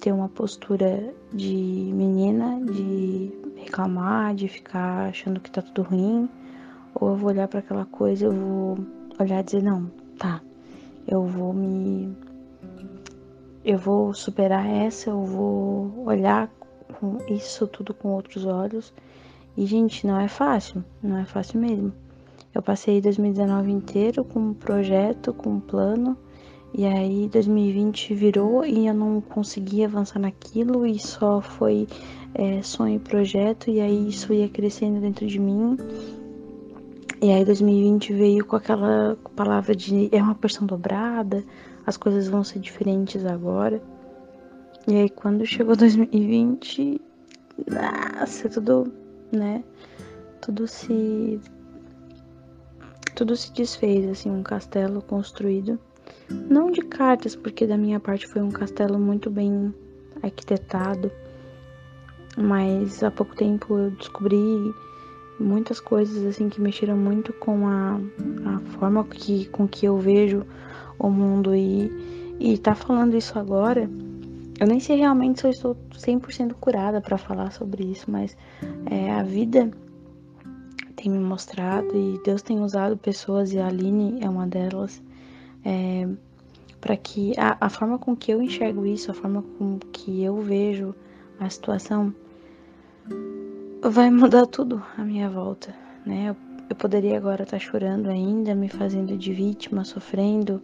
ter 0.00 0.12
uma 0.12 0.28
postura 0.28 1.12
de 1.32 1.92
menina, 1.94 2.60
de 2.64 3.32
reclamar, 3.56 4.34
de 4.34 4.48
ficar 4.48 5.08
achando 5.08 5.40
que 5.40 5.50
tá 5.50 5.62
tudo 5.62 5.82
ruim, 5.82 6.28
ou 6.94 7.10
eu 7.10 7.16
vou 7.16 7.30
olhar 7.30 7.48
para 7.48 7.60
aquela 7.60 7.84
coisa, 7.84 8.26
eu 8.26 8.32
vou 8.32 8.78
olhar 9.18 9.40
e 9.40 9.42
dizer, 9.42 9.62
não, 9.62 9.90
tá, 10.18 10.40
eu 11.06 11.24
vou 11.24 11.52
me. 11.52 12.16
Eu 13.64 13.78
vou 13.78 14.14
superar 14.14 14.66
essa, 14.66 15.10
eu 15.10 15.24
vou 15.24 16.04
olhar 16.06 16.50
com 16.98 17.18
isso 17.28 17.66
tudo 17.66 17.92
com 17.92 18.08
outros 18.08 18.46
olhos. 18.46 18.92
E, 19.56 19.66
gente, 19.66 20.06
não 20.06 20.18
é 20.18 20.28
fácil, 20.28 20.84
não 21.02 21.18
é 21.18 21.24
fácil 21.24 21.60
mesmo. 21.60 21.92
Eu 22.54 22.62
passei 22.62 23.00
2019 23.00 23.70
inteiro 23.70 24.24
com 24.24 24.40
um 24.40 24.54
projeto, 24.54 25.32
com 25.34 25.50
um 25.50 25.60
plano, 25.60 26.16
e 26.72 26.84
aí 26.86 27.28
2020 27.28 28.14
virou 28.14 28.64
e 28.64 28.86
eu 28.86 28.94
não 28.94 29.20
consegui 29.20 29.84
avançar 29.84 30.18
naquilo 30.18 30.86
e 30.86 30.98
só 30.98 31.40
foi 31.40 31.86
é, 32.34 32.62
sonho 32.62 32.96
e 32.96 32.98
projeto, 32.98 33.70
e 33.70 33.80
aí 33.80 34.08
isso 34.08 34.32
ia 34.32 34.48
crescendo 34.48 35.00
dentro 35.00 35.26
de 35.26 35.38
mim 35.38 35.76
e 37.20 37.30
aí 37.32 37.44
2020 37.44 38.12
veio 38.12 38.44
com 38.44 38.56
aquela 38.56 39.16
palavra 39.34 39.74
de 39.74 40.08
é 40.12 40.22
uma 40.22 40.34
porção 40.34 40.66
dobrada, 40.66 41.42
as 41.86 41.96
coisas 41.96 42.28
vão 42.28 42.44
ser 42.44 42.60
diferentes 42.60 43.24
agora. 43.24 43.82
E 44.86 44.96
aí 44.96 45.08
quando 45.08 45.44
chegou 45.44 45.74
2020, 45.74 47.00
nossa, 47.66 48.48
tudo, 48.48 48.92
né? 49.32 49.64
Tudo 50.40 50.66
se 50.68 51.40
tudo 53.16 53.36
se 53.36 53.52
desfez, 53.52 54.08
assim, 54.08 54.30
um 54.30 54.44
castelo 54.44 55.02
construído. 55.02 55.76
Não 56.30 56.70
de 56.70 56.82
cartas, 56.82 57.34
porque 57.34 57.66
da 57.66 57.76
minha 57.76 57.98
parte 57.98 58.28
foi 58.28 58.40
um 58.40 58.50
castelo 58.50 58.96
muito 58.96 59.28
bem 59.28 59.74
arquitetado. 60.22 61.10
Mas 62.36 63.02
há 63.02 63.10
pouco 63.10 63.34
tempo 63.34 63.76
eu 63.76 63.90
descobri 63.90 64.72
muitas 65.38 65.80
coisas 65.80 66.24
assim 66.24 66.48
que 66.48 66.60
mexeram 66.60 66.96
muito 66.96 67.32
com 67.32 67.66
a, 67.66 68.00
a 68.46 68.60
forma 68.78 69.04
que, 69.04 69.46
com 69.46 69.66
que 69.66 69.86
eu 69.86 69.98
vejo 69.98 70.44
o 70.98 71.08
mundo 71.08 71.54
e, 71.54 71.90
e 72.40 72.58
tá 72.58 72.74
falando 72.74 73.16
isso 73.16 73.38
agora. 73.38 73.88
Eu 74.58 74.66
nem 74.66 74.80
sei 74.80 74.96
realmente 74.96 75.40
se 75.40 75.46
eu 75.46 75.50
estou 75.50 75.76
100% 75.92 76.54
curada 76.54 77.00
para 77.00 77.16
falar 77.16 77.52
sobre 77.52 77.84
isso, 77.84 78.10
mas 78.10 78.36
é, 78.90 79.12
a 79.12 79.22
vida 79.22 79.70
tem 80.96 81.12
me 81.12 81.20
mostrado 81.20 81.96
e 81.96 82.20
Deus 82.24 82.42
tem 82.42 82.60
usado 82.60 82.96
pessoas 82.96 83.52
e 83.52 83.58
a 83.58 83.68
Aline 83.68 84.18
é 84.20 84.28
uma 84.28 84.48
delas 84.48 85.00
é, 85.64 86.08
para 86.80 86.96
que 86.96 87.32
a, 87.38 87.56
a 87.60 87.70
forma 87.70 87.98
com 87.98 88.16
que 88.16 88.32
eu 88.32 88.42
enxergo 88.42 88.84
isso, 88.84 89.10
a 89.12 89.14
forma 89.14 89.44
com 89.58 89.78
que 89.92 90.24
eu 90.24 90.40
vejo 90.40 90.92
a 91.38 91.48
situação 91.48 92.12
vai 93.82 94.10
mudar 94.10 94.46
tudo 94.46 94.82
à 94.96 95.02
minha 95.02 95.28
volta, 95.30 95.74
né? 96.04 96.30
Eu, 96.30 96.36
eu 96.68 96.76
poderia 96.76 97.16
agora 97.16 97.44
estar 97.44 97.58
tá 97.58 97.64
chorando 97.64 98.08
ainda, 98.08 98.54
me 98.54 98.68
fazendo 98.68 99.16
de 99.16 99.32
vítima, 99.32 99.84
sofrendo 99.84 100.62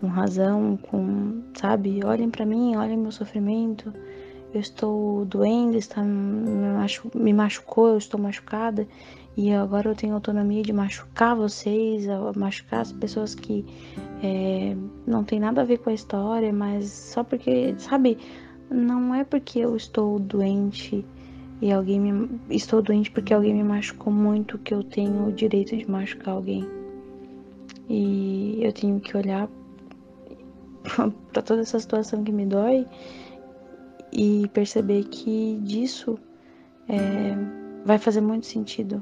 com 0.00 0.06
razão, 0.06 0.76
com, 0.76 1.42
sabe? 1.54 2.04
Olhem 2.04 2.30
para 2.30 2.46
mim, 2.46 2.76
olhem 2.76 2.96
meu 2.96 3.12
sofrimento. 3.12 3.92
Eu 4.52 4.60
estou 4.60 5.24
doendo, 5.24 5.76
está 5.76 6.02
me, 6.02 6.74
machu 6.74 7.10
me 7.14 7.32
machucou, 7.32 7.88
eu 7.88 7.98
estou 7.98 8.20
machucada 8.20 8.86
e 9.36 9.50
agora 9.52 9.88
eu 9.88 9.94
tenho 9.94 10.14
autonomia 10.14 10.62
de 10.62 10.72
machucar 10.72 11.34
vocês, 11.34 12.04
machucar 12.36 12.80
as 12.80 12.92
pessoas 12.92 13.34
que 13.34 13.64
é, 14.22 14.76
não 15.06 15.24
tem 15.24 15.40
nada 15.40 15.62
a 15.62 15.64
ver 15.64 15.78
com 15.78 15.88
a 15.88 15.94
história, 15.94 16.52
mas 16.52 16.90
só 16.90 17.24
porque, 17.24 17.74
sabe? 17.78 18.18
Não 18.70 19.14
é 19.14 19.24
porque 19.24 19.58
eu 19.58 19.74
estou 19.74 20.18
doente 20.18 21.04
e 21.62 21.70
alguém 21.70 22.00
me 22.00 22.28
estou 22.50 22.82
doente 22.82 23.08
porque 23.12 23.32
alguém 23.32 23.54
me 23.54 23.62
machucou 23.62 24.12
muito 24.12 24.58
que 24.58 24.74
eu 24.74 24.82
tenho 24.82 25.28
o 25.28 25.32
direito 25.32 25.76
de 25.76 25.88
machucar 25.88 26.34
alguém. 26.34 26.68
E 27.88 28.58
eu 28.60 28.72
tenho 28.72 28.98
que 28.98 29.16
olhar 29.16 29.48
para 31.32 31.42
toda 31.42 31.62
essa 31.62 31.78
situação 31.78 32.24
que 32.24 32.32
me 32.32 32.44
dói 32.46 32.84
e 34.12 34.48
perceber 34.52 35.04
que 35.04 35.60
disso 35.62 36.18
é, 36.88 37.36
vai 37.84 37.96
fazer 37.96 38.20
muito 38.20 38.46
sentido. 38.46 39.00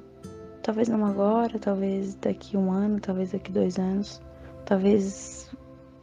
Talvez 0.63 0.87
não 0.87 1.03
agora, 1.07 1.59
talvez 1.59 2.15
daqui 2.17 2.59
um 2.59 2.71
ano, 2.71 3.01
talvez 3.01 3.33
daqui 3.33 3.51
dois 3.51 3.79
anos, 3.79 4.21
talvez 4.67 5.51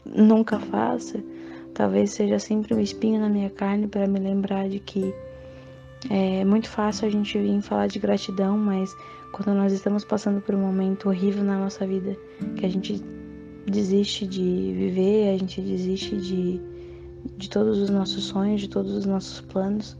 nunca 0.04 0.58
faça, 0.58 1.24
talvez 1.76 2.14
seja 2.14 2.40
sempre 2.40 2.74
um 2.74 2.80
espinho 2.80 3.22
na 3.22 3.30
minha 3.30 3.52
carne 3.52 3.88
para 3.88 4.08
me 4.08 4.18
lembrar 4.20 4.68
de 4.68 4.80
que 4.80 5.14
é 6.10 6.46
muito 6.46 6.70
fácil 6.70 7.08
a 7.08 7.12
gente 7.12 7.38
vir 7.38 7.62
falar 7.62 7.88
de 7.88 8.00
gratidão, 8.00 8.58
mas 8.58 8.96
quando 9.32 9.54
nós 9.56 9.74
estamos 9.74 10.06
passando 10.06 10.42
por 10.42 10.56
um 10.56 10.60
momento 10.60 11.10
horrível 11.10 11.44
na 11.44 11.58
nossa 11.58 11.86
vida, 11.86 12.18
que 12.56 12.66
a 12.66 12.70
gente 12.70 13.04
desiste 13.66 14.26
de 14.26 14.42
viver, 14.42 15.36
a 15.36 15.38
gente 15.38 15.62
desiste 15.62 16.16
de, 16.18 16.62
de 17.38 17.50
todos 17.50 17.78
os 17.80 17.90
nossos 17.90 18.24
sonhos, 18.24 18.62
de 18.62 18.70
todos 18.70 18.94
os 18.94 19.06
nossos 19.06 19.42
planos, 19.42 19.98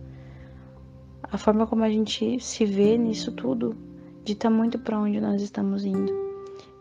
a 1.24 1.38
forma 1.38 1.68
como 1.68 1.84
a 1.84 1.90
gente 1.90 2.40
se 2.40 2.66
vê 2.66 2.98
nisso 2.98 3.32
tudo 3.34 3.76
dita 4.24 4.50
muito 4.50 4.78
para 4.78 5.00
onde 5.00 5.22
nós 5.22 5.42
estamos 5.42 5.86
indo. 5.86 6.14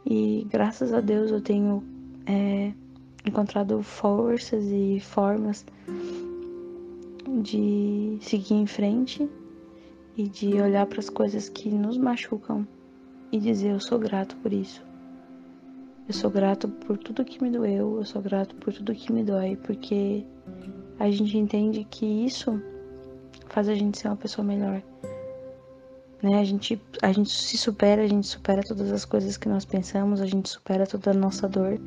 E 0.05 0.47
graças 0.51 0.93
a 0.93 1.01
Deus 1.01 1.31
eu 1.31 1.41
tenho 1.41 1.83
é, 2.27 2.73
encontrado 3.25 3.81
forças 3.83 4.65
e 4.65 5.01
formas 5.01 5.65
de 7.43 8.19
seguir 8.21 8.55
em 8.55 8.67
frente 8.67 9.29
e 10.17 10.29
de 10.29 10.55
olhar 10.61 10.87
para 10.87 11.01
as 11.01 11.11
coisas 11.11 11.49
que 11.49 11.69
nos 11.69 11.99
machucam 11.99 12.67
e 13.31 13.39
dizer 13.39 13.73
eu 13.73 13.81
sou 13.81 13.99
grato 13.99 14.37
por 14.37 14.53
isso. 14.53 14.85
Eu 16.09 16.15
sou 16.15 16.31
grato 16.31 16.69
por 16.69 16.97
tudo 16.97 17.25
que 17.25 17.43
me 17.43 17.51
doeu, 17.51 17.97
eu 17.97 18.05
sou 18.05 18.23
grato 18.23 18.55
por 18.57 18.73
tudo 18.73 18.95
que 18.95 19.13
me 19.13 19.25
dói, 19.25 19.57
porque 19.57 20.25
a 21.01 21.11
gente 21.11 21.37
entende 21.37 21.85
que 21.91 22.07
isso 22.07 22.63
faz 23.49 23.69
a 23.69 23.75
gente 23.75 23.99
ser 23.99 24.09
uma 24.09 24.17
pessoa 24.17 24.47
melhor. 24.47 24.83
Né? 26.23 26.39
A, 26.39 26.45
gente, 26.45 26.81
a 27.03 27.13
gente 27.13 27.31
se 27.31 27.59
supera, 27.59 28.03
a 28.03 28.07
gente 28.07 28.27
supera 28.27 28.63
todas 28.63 28.93
as 28.93 29.05
coisas 29.05 29.37
que 29.37 29.49
nós 29.49 29.65
pensamos, 29.65 30.21
a 30.21 30.27
gente 30.27 30.49
supera 30.49 30.87
toda 30.87 31.11
a 31.11 31.15
nossa 31.15 31.49
dor 31.49 31.79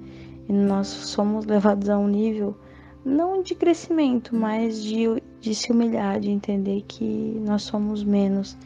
e 0.48 0.54
nós 0.54 0.88
somos 0.88 1.46
levados 1.48 1.90
a 1.90 1.98
um 1.98 2.08
nível 2.08 2.58
não 3.04 3.42
de 3.42 3.56
crescimento, 3.56 4.36
mas 4.36 4.84
de, 4.84 5.22
de 5.40 5.56
se 5.56 5.72
humilhar, 5.72 6.20
de 6.20 6.30
entender 6.30 6.84
que 6.88 7.42
nós 7.46 7.64
somos 7.64 8.04
menos 8.04 8.58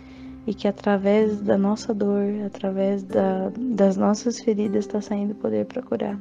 e 0.45 0.53
que 0.53 0.67
através 0.67 1.41
da 1.41 1.57
nossa 1.57 1.93
dor, 1.93 2.25
através 2.45 3.03
da, 3.03 3.51
das 3.57 3.95
nossas 3.95 4.39
feridas, 4.39 4.85
está 4.85 4.99
saindo 4.99 5.35
poder 5.35 5.65
para 5.65 5.81
curar. 5.81 6.19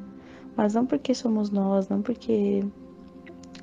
Mas 0.56 0.74
não 0.74 0.86
porque 0.86 1.14
somos 1.14 1.50
nós, 1.50 1.88
não 1.88 2.02
porque 2.02 2.64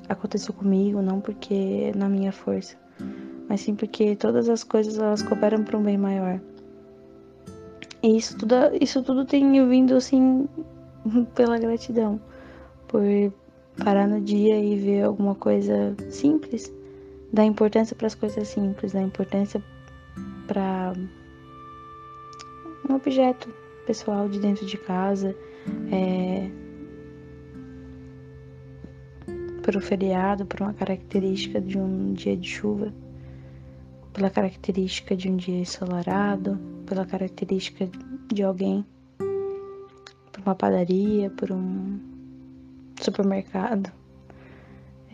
aconteceu 0.08 0.52
comigo, 0.52 1.00
não 1.00 1.20
porque 1.20 1.92
é 1.94 1.96
na 1.96 2.08
minha 2.08 2.32
força, 2.32 2.76
mas 3.48 3.60
sim 3.60 3.74
porque 3.74 4.16
todas 4.16 4.48
as 4.48 4.64
coisas 4.64 4.98
elas 4.98 5.22
cooperam 5.22 5.62
para 5.62 5.78
um 5.78 5.82
bem 5.82 5.96
maior. 5.96 6.40
E 8.02 8.16
isso 8.16 8.36
tudo, 8.36 8.54
isso 8.80 9.02
tudo 9.02 9.24
tem 9.24 9.50
vindo 9.68 9.94
assim 9.94 10.48
pela 11.34 11.58
gratidão, 11.58 12.20
por 12.88 13.02
parar 13.84 14.06
no 14.06 14.20
dia 14.20 14.58
e 14.58 14.76
ver 14.76 15.04
alguma 15.04 15.34
coisa 15.34 15.94
simples, 16.10 16.72
dar 17.32 17.44
importância 17.44 17.96
para 17.96 18.06
as 18.06 18.14
coisas 18.14 18.48
simples, 18.48 18.92
dar 18.92 19.02
importância 19.02 19.62
para 20.46 20.92
um 22.88 22.94
objeto 22.94 23.48
pessoal 23.86 24.28
de 24.28 24.38
dentro 24.38 24.66
de 24.66 24.76
casa, 24.76 25.34
é, 25.90 26.50
para 29.62 29.78
o 29.78 29.80
feriado, 29.80 30.44
por 30.46 30.60
uma 30.60 30.74
característica 30.74 31.60
de 31.60 31.78
um 31.78 32.12
dia 32.12 32.36
de 32.36 32.48
chuva, 32.48 32.92
pela 34.12 34.30
característica 34.30 35.16
de 35.16 35.30
um 35.30 35.36
dia 35.36 35.58
ensolarado, 35.58 36.58
pela 36.86 37.06
característica 37.06 37.88
de 38.32 38.42
alguém, 38.42 38.84
por 39.18 40.42
uma 40.44 40.54
padaria, 40.54 41.30
por 41.30 41.52
um 41.52 42.09
supermercado. 43.04 43.92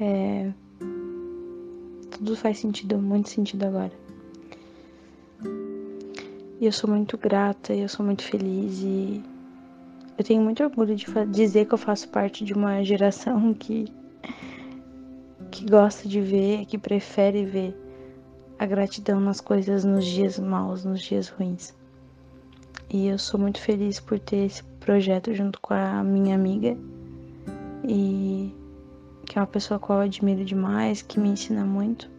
É, 0.01 0.53
tudo 2.11 2.37
faz 2.37 2.59
sentido, 2.59 2.99
muito 2.99 3.29
sentido 3.29 3.65
agora. 3.65 3.93
E 6.59 6.65
eu 6.65 6.73
sou 6.73 6.89
muito 6.89 7.19
grata, 7.19 7.75
eu 7.75 7.89
sou 7.89 8.05
muito 8.05 8.23
feliz 8.23 8.81
e 8.81 9.23
eu 10.17 10.25
tenho 10.25 10.43
muito 10.43 10.63
orgulho 10.63 10.97
de 10.97 11.07
dizer 11.27 11.67
que 11.67 11.75
eu 11.75 11.79
faço 11.79 12.09
parte 12.09 12.45
de 12.45 12.55
uma 12.55 12.83
geração 12.83 13.53
que 13.55 13.87
que 15.51 15.65
gosta 15.65 16.07
de 16.09 16.21
ver, 16.21 16.67
que 16.67 16.77
prefere 16.77 17.47
ver 17.47 17.75
a 18.59 18.67
gratidão 18.67 19.21
nas 19.21 19.41
coisas 19.41 19.85
nos 19.85 20.05
dias 20.05 20.39
maus, 20.39 20.85
nos 20.85 21.01
dias 21.01 21.29
ruins. 21.29 21.75
E 22.91 23.07
eu 23.07 23.19
sou 23.19 23.41
muito 23.41 23.61
feliz 23.61 23.99
por 23.99 24.19
ter 24.19 24.45
esse 24.45 24.63
projeto 24.81 25.33
junto 25.33 25.61
com 25.61 25.73
a 25.73 26.03
minha 26.03 26.35
amiga 26.35 26.77
e 27.87 28.55
que 29.25 29.39
é 29.39 29.41
uma 29.41 29.47
pessoa 29.47 29.79
que 29.79 29.91
eu 29.91 29.97
admiro 29.97 30.45
demais, 30.45 31.03
que 31.03 31.19
me 31.19 31.29
ensina 31.29 31.65
muito. 31.65 32.11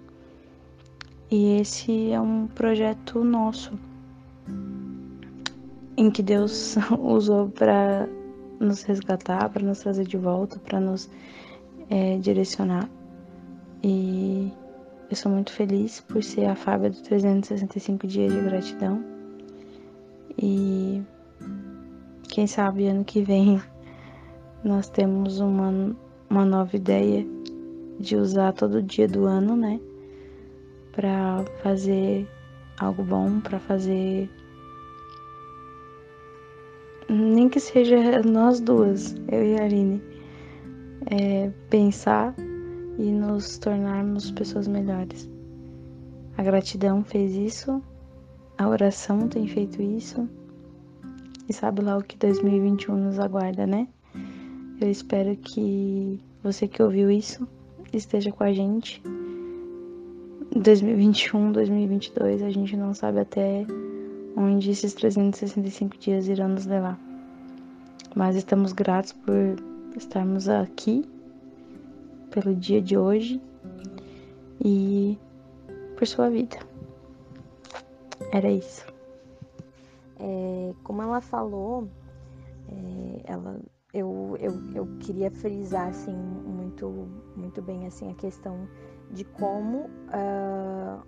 E 1.30 1.60
esse 1.60 2.12
é 2.12 2.20
um 2.20 2.48
projeto 2.48 3.24
nosso 3.24 3.78
em 5.98 6.12
que 6.12 6.22
Deus 6.22 6.78
usou 7.00 7.50
para 7.50 8.08
nos 8.60 8.84
resgatar, 8.84 9.50
para 9.50 9.64
nos 9.64 9.80
trazer 9.80 10.06
de 10.06 10.18
volta, 10.18 10.60
para 10.60 10.80
nos 10.80 11.10
é, 11.90 12.18
direcionar. 12.18 12.90
E 13.84 14.52
eu 15.10 15.16
sou 15.16 15.32
muito 15.32 15.52
feliz 15.52 16.02
por 16.02 16.24
ser 16.24 16.46
a 16.46 16.56
Fábia 16.56 16.90
do 16.90 17.02
365 17.02 18.08
Dias 18.08 18.32
de 18.32 18.42
Gratidão. 18.42 19.04
E 20.38 21.02
quem 22.30 22.46
sabe 22.46 22.88
ano 22.88 23.04
que 23.04 23.22
vem 23.22 23.62
nós 24.68 24.90
temos 24.90 25.40
uma, 25.40 25.96
uma 26.30 26.46
nova 26.46 26.76
ideia 26.76 27.26
de 28.00 28.18
usar 28.18 28.52
todo 28.54 28.84
dia 28.84 29.08
do 29.08 29.26
ano, 29.26 29.56
né? 29.56 29.80
Para 30.92 31.46
fazer 31.64 32.28
algo 32.78 33.04
bom, 33.04 33.40
para 33.40 33.60
fazer 33.60 34.30
nem 37.10 37.48
que 37.48 37.60
seja 37.60 38.22
nós 38.22 38.60
duas, 38.60 39.16
eu 39.32 39.42
e 39.42 39.56
a 39.58 39.64
Aline, 39.64 40.04
é, 41.10 41.50
pensar 41.70 42.36
e 43.00 43.10
nos 43.10 43.58
tornarmos 43.58 44.32
pessoas 44.32 44.68
melhores. 44.68 45.30
A 46.38 46.44
gratidão 46.44 47.06
fez 47.06 47.34
isso, 47.34 47.82
a 48.58 48.68
oração 48.68 49.30
tem 49.30 49.48
feito 49.48 49.82
isso, 49.82 50.30
e 51.48 51.54
sabe 51.54 51.82
lá 51.82 51.98
o 51.98 52.04
que 52.04 52.18
2021 52.18 52.98
nos 52.98 53.20
aguarda, 53.20 53.66
né? 53.66 53.88
Eu 54.80 54.92
espero 54.92 55.36
que 55.38 56.20
você 56.44 56.68
que 56.68 56.84
ouviu 56.84 57.10
isso 57.10 57.48
esteja 57.92 58.32
com 58.32 58.44
a 58.44 58.54
gente. 58.54 59.02
2021, 60.56 61.52
2022, 61.52 62.44
a 62.44 62.50
gente 62.52 62.78
não 62.78 62.94
sabe 62.94 63.20
até 63.20 63.66
onde 64.36 64.70
esses 64.70 64.94
365 64.94 65.98
dias 65.98 66.28
irão 66.28 66.50
nos 66.50 66.68
levar. 66.68 67.00
Mas 68.16 68.36
estamos 68.36 68.72
gratos 68.72 69.14
por 69.14 69.56
estarmos 69.96 70.48
aqui, 70.48 71.04
pelo 72.30 72.54
dia 72.54 72.80
de 72.80 72.96
hoje 72.96 73.42
e 74.64 75.18
por 75.96 76.06
sua 76.06 76.30
vida. 76.30 76.58
Era 78.32 78.52
isso. 78.52 78.86
É, 80.20 80.74
como 80.84 81.02
ela 81.02 81.20
falou, 81.20 81.88
é, 82.70 83.22
ela, 83.26 83.60
eu, 83.94 84.38
eu, 84.40 84.54
eu 84.76 84.88
queria 85.00 85.32
frisar 85.32 85.88
assim 85.88 86.16
muito, 86.16 87.08
muito 87.36 87.62
bem 87.62 87.88
assim 87.88 88.12
a 88.12 88.14
questão 88.14 88.68
de 89.12 89.24
como 89.24 89.86
uh, 89.86 91.02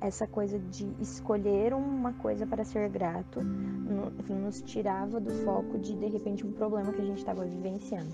essa 0.00 0.26
coisa 0.26 0.58
de 0.58 0.86
escolher 1.00 1.72
uma 1.72 2.12
coisa 2.14 2.46
para 2.46 2.64
ser 2.64 2.88
grato 2.90 3.40
nos 3.42 4.60
tirava 4.62 5.18
do 5.18 5.30
foco 5.44 5.78
de 5.78 5.94
de 5.94 6.06
repente 6.06 6.46
um 6.46 6.52
problema 6.52 6.92
que 6.92 7.00
a 7.00 7.04
gente 7.04 7.18
estava 7.18 7.44
vivenciando. 7.44 8.12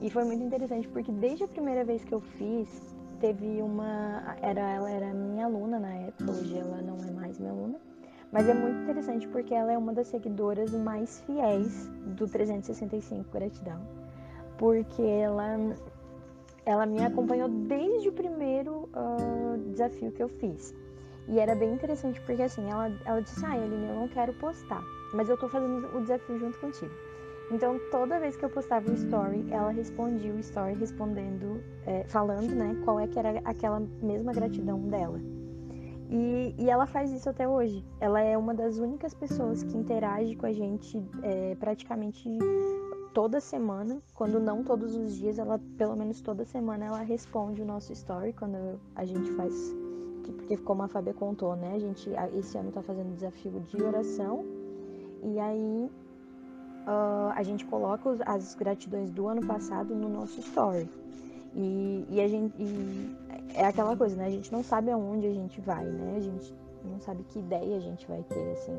E 0.00 0.10
foi 0.10 0.24
muito 0.24 0.42
interessante 0.42 0.88
porque 0.88 1.12
desde 1.12 1.44
a 1.44 1.48
primeira 1.48 1.84
vez 1.84 2.04
que 2.04 2.12
eu 2.12 2.20
fiz, 2.20 2.68
teve 3.20 3.62
uma 3.62 4.36
era 4.42 4.60
ela 4.60 4.90
era 4.90 5.14
minha 5.14 5.46
aluna 5.46 5.78
na 5.78 5.94
época, 5.94 6.32
hoje 6.32 6.58
ela 6.58 6.82
não 6.82 6.96
é 6.98 7.10
mais 7.12 7.38
minha 7.38 7.52
aluna. 7.52 7.78
Mas 8.34 8.48
é 8.48 8.52
muito 8.52 8.82
interessante 8.82 9.28
porque 9.28 9.54
ela 9.54 9.72
é 9.72 9.78
uma 9.78 9.92
das 9.92 10.08
seguidoras 10.08 10.72
mais 10.72 11.20
fiéis 11.20 11.88
do 12.16 12.26
365 12.26 13.30
Gratidão. 13.32 13.80
Porque 14.58 15.02
ela 15.02 15.56
ela 16.66 16.84
me 16.84 17.00
acompanhou 17.04 17.48
desde 17.48 18.08
o 18.08 18.12
primeiro 18.12 18.88
uh, 18.92 19.56
desafio 19.70 20.10
que 20.10 20.20
eu 20.20 20.28
fiz. 20.28 20.74
E 21.28 21.38
era 21.38 21.54
bem 21.54 21.74
interessante 21.74 22.20
porque 22.22 22.42
assim, 22.42 22.68
ela, 22.68 22.90
ela 23.04 23.22
disse, 23.22 23.44
ah, 23.46 23.52
Aline, 23.52 23.86
eu 23.86 23.94
não 23.94 24.08
quero 24.08 24.32
postar, 24.34 24.82
mas 25.12 25.28
eu 25.28 25.36
tô 25.36 25.48
fazendo 25.48 25.96
o 25.96 26.00
desafio 26.00 26.36
junto 26.36 26.58
contigo. 26.58 26.92
Então, 27.52 27.78
toda 27.92 28.18
vez 28.18 28.34
que 28.36 28.44
eu 28.44 28.50
postava 28.50 28.90
o 28.90 28.94
story, 28.94 29.46
ela 29.50 29.70
respondia 29.70 30.32
o 30.32 30.40
story 30.40 30.74
respondendo, 30.74 31.62
é, 31.86 32.02
falando, 32.04 32.52
né, 32.52 32.74
qual 32.84 32.98
é 32.98 33.06
que 33.06 33.16
era 33.16 33.40
aquela 33.44 33.80
mesma 34.02 34.32
gratidão 34.32 34.80
dela. 34.88 35.20
E, 36.16 36.54
e, 36.56 36.70
ela 36.70 36.86
faz 36.86 37.10
isso 37.10 37.28
até 37.28 37.48
hoje. 37.48 37.84
Ela 37.98 38.20
é 38.20 38.38
uma 38.38 38.54
das 38.54 38.78
únicas 38.78 39.12
pessoas 39.12 39.64
que 39.64 39.76
interage 39.76 40.36
com 40.36 40.46
a 40.46 40.52
gente 40.52 41.04
é, 41.24 41.56
praticamente 41.56 42.28
toda 43.12 43.40
semana, 43.40 44.00
quando 44.14 44.38
não 44.38 44.62
todos 44.62 44.94
os 44.94 45.16
dias, 45.16 45.40
ela 45.40 45.60
pelo 45.76 45.96
menos 45.96 46.20
toda 46.20 46.44
semana 46.44 46.84
ela 46.84 47.00
responde 47.00 47.62
o 47.62 47.64
nosso 47.64 47.92
story 47.92 48.32
quando 48.32 48.80
a 48.94 49.04
gente 49.04 49.28
faz, 49.32 49.54
porque 50.24 50.56
como 50.56 50.84
a 50.84 50.88
Fábia 50.88 51.14
contou, 51.14 51.56
né, 51.56 51.72
a 51.74 51.78
gente 51.80 52.10
esse 52.36 52.56
ano 52.58 52.70
tá 52.70 52.82
fazendo 52.82 53.14
desafio 53.14 53.60
de 53.60 53.82
oração 53.82 54.44
e 55.22 55.38
aí 55.40 55.90
uh, 56.86 57.32
a 57.34 57.42
gente 57.42 57.64
coloca 57.66 58.16
as 58.24 58.54
gratidões 58.54 59.10
do 59.10 59.26
ano 59.26 59.44
passado 59.44 59.94
no 59.96 60.08
nosso 60.08 60.38
story. 60.40 60.88
E, 61.56 62.04
e 62.10 62.20
a 62.20 62.26
gente 62.26 62.52
e 62.60 63.16
é 63.54 63.66
aquela 63.66 63.96
coisa, 63.96 64.16
né? 64.16 64.26
A 64.26 64.30
gente 64.30 64.52
não 64.52 64.62
sabe 64.62 64.90
aonde 64.90 65.26
a 65.26 65.32
gente 65.32 65.60
vai, 65.60 65.84
né? 65.84 66.14
A 66.16 66.20
gente 66.20 66.54
não 66.84 67.00
sabe 67.00 67.22
que 67.24 67.38
ideia 67.38 67.76
a 67.76 67.80
gente 67.80 68.06
vai 68.06 68.22
ter, 68.22 68.52
assim. 68.52 68.78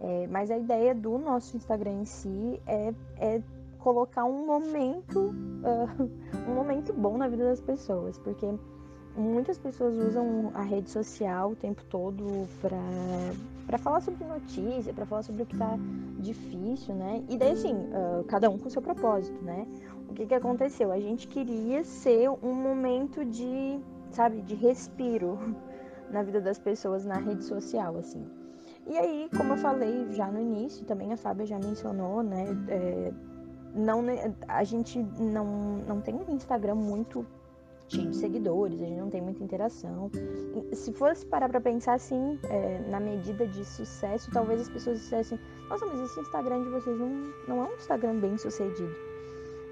É, 0.00 0.26
mas 0.26 0.50
a 0.50 0.58
ideia 0.58 0.94
do 0.94 1.18
nosso 1.18 1.56
Instagram 1.56 2.02
em 2.02 2.04
si 2.04 2.60
é, 2.66 2.92
é 3.18 3.42
colocar 3.78 4.24
um 4.24 4.46
momento, 4.46 5.18
uh, 5.18 6.10
um 6.50 6.54
momento 6.54 6.92
bom 6.92 7.16
na 7.16 7.28
vida 7.28 7.44
das 7.44 7.60
pessoas, 7.60 8.18
porque 8.18 8.46
muitas 9.16 9.58
pessoas 9.58 9.96
usam 9.96 10.50
a 10.54 10.62
rede 10.62 10.90
social 10.90 11.52
o 11.52 11.56
tempo 11.56 11.82
todo 11.88 12.46
para 12.60 13.78
falar 13.78 14.00
sobre 14.00 14.24
notícia, 14.24 14.92
para 14.92 15.06
falar 15.06 15.22
sobre 15.22 15.42
o 15.42 15.46
que 15.46 15.56
tá 15.56 15.78
difícil, 16.18 16.94
né? 16.94 17.24
E 17.28 17.38
daí 17.38 17.52
assim, 17.52 17.74
uh, 17.74 18.24
cada 18.24 18.50
um 18.50 18.58
com 18.58 18.68
seu 18.68 18.82
propósito, 18.82 19.42
né? 19.42 19.66
O 20.08 20.14
que 20.14 20.26
que 20.26 20.34
aconteceu? 20.34 20.92
A 20.92 21.00
gente 21.00 21.26
queria 21.28 21.84
ser 21.84 22.28
um 22.30 22.54
momento 22.54 23.24
de, 23.24 23.78
sabe, 24.10 24.40
de 24.42 24.54
respiro 24.54 25.38
na 26.10 26.22
vida 26.22 26.40
das 26.40 26.58
pessoas 26.58 27.04
na 27.04 27.16
rede 27.16 27.44
social, 27.44 27.96
assim. 27.96 28.24
E 28.86 28.96
aí, 28.96 29.28
como 29.36 29.54
eu 29.54 29.56
falei 29.56 30.12
já 30.12 30.30
no 30.30 30.40
início, 30.40 30.86
também 30.86 31.12
a 31.12 31.16
Fábia 31.16 31.44
já 31.44 31.58
mencionou, 31.58 32.22
né? 32.22 32.46
É, 32.68 33.12
não, 33.74 34.04
a 34.46 34.62
gente 34.62 35.02
não, 35.18 35.44
não 35.86 36.00
tem 36.00 36.14
um 36.14 36.34
Instagram 36.34 36.76
muito 36.76 37.26
cheio 37.88 38.10
de 38.10 38.16
seguidores, 38.16 38.80
a 38.80 38.86
gente 38.86 38.98
não 38.98 39.10
tem 39.10 39.20
muita 39.20 39.42
interação. 39.42 40.10
Se 40.72 40.92
fosse 40.92 41.26
parar 41.26 41.48
pra 41.48 41.60
pensar 41.60 41.94
assim, 41.94 42.38
é, 42.44 42.78
na 42.88 43.00
medida 43.00 43.46
de 43.46 43.64
sucesso, 43.64 44.30
talvez 44.32 44.62
as 44.62 44.68
pessoas 44.68 45.00
dissessem, 45.00 45.38
nossa, 45.68 45.86
mas 45.86 46.00
esse 46.00 46.20
Instagram 46.20 46.62
de 46.62 46.68
vocês 46.70 46.98
não, 46.98 47.08
não 47.48 47.64
é 47.64 47.68
um 47.68 47.74
Instagram 47.74 48.18
bem 48.18 48.36
sucedido. 48.38 48.94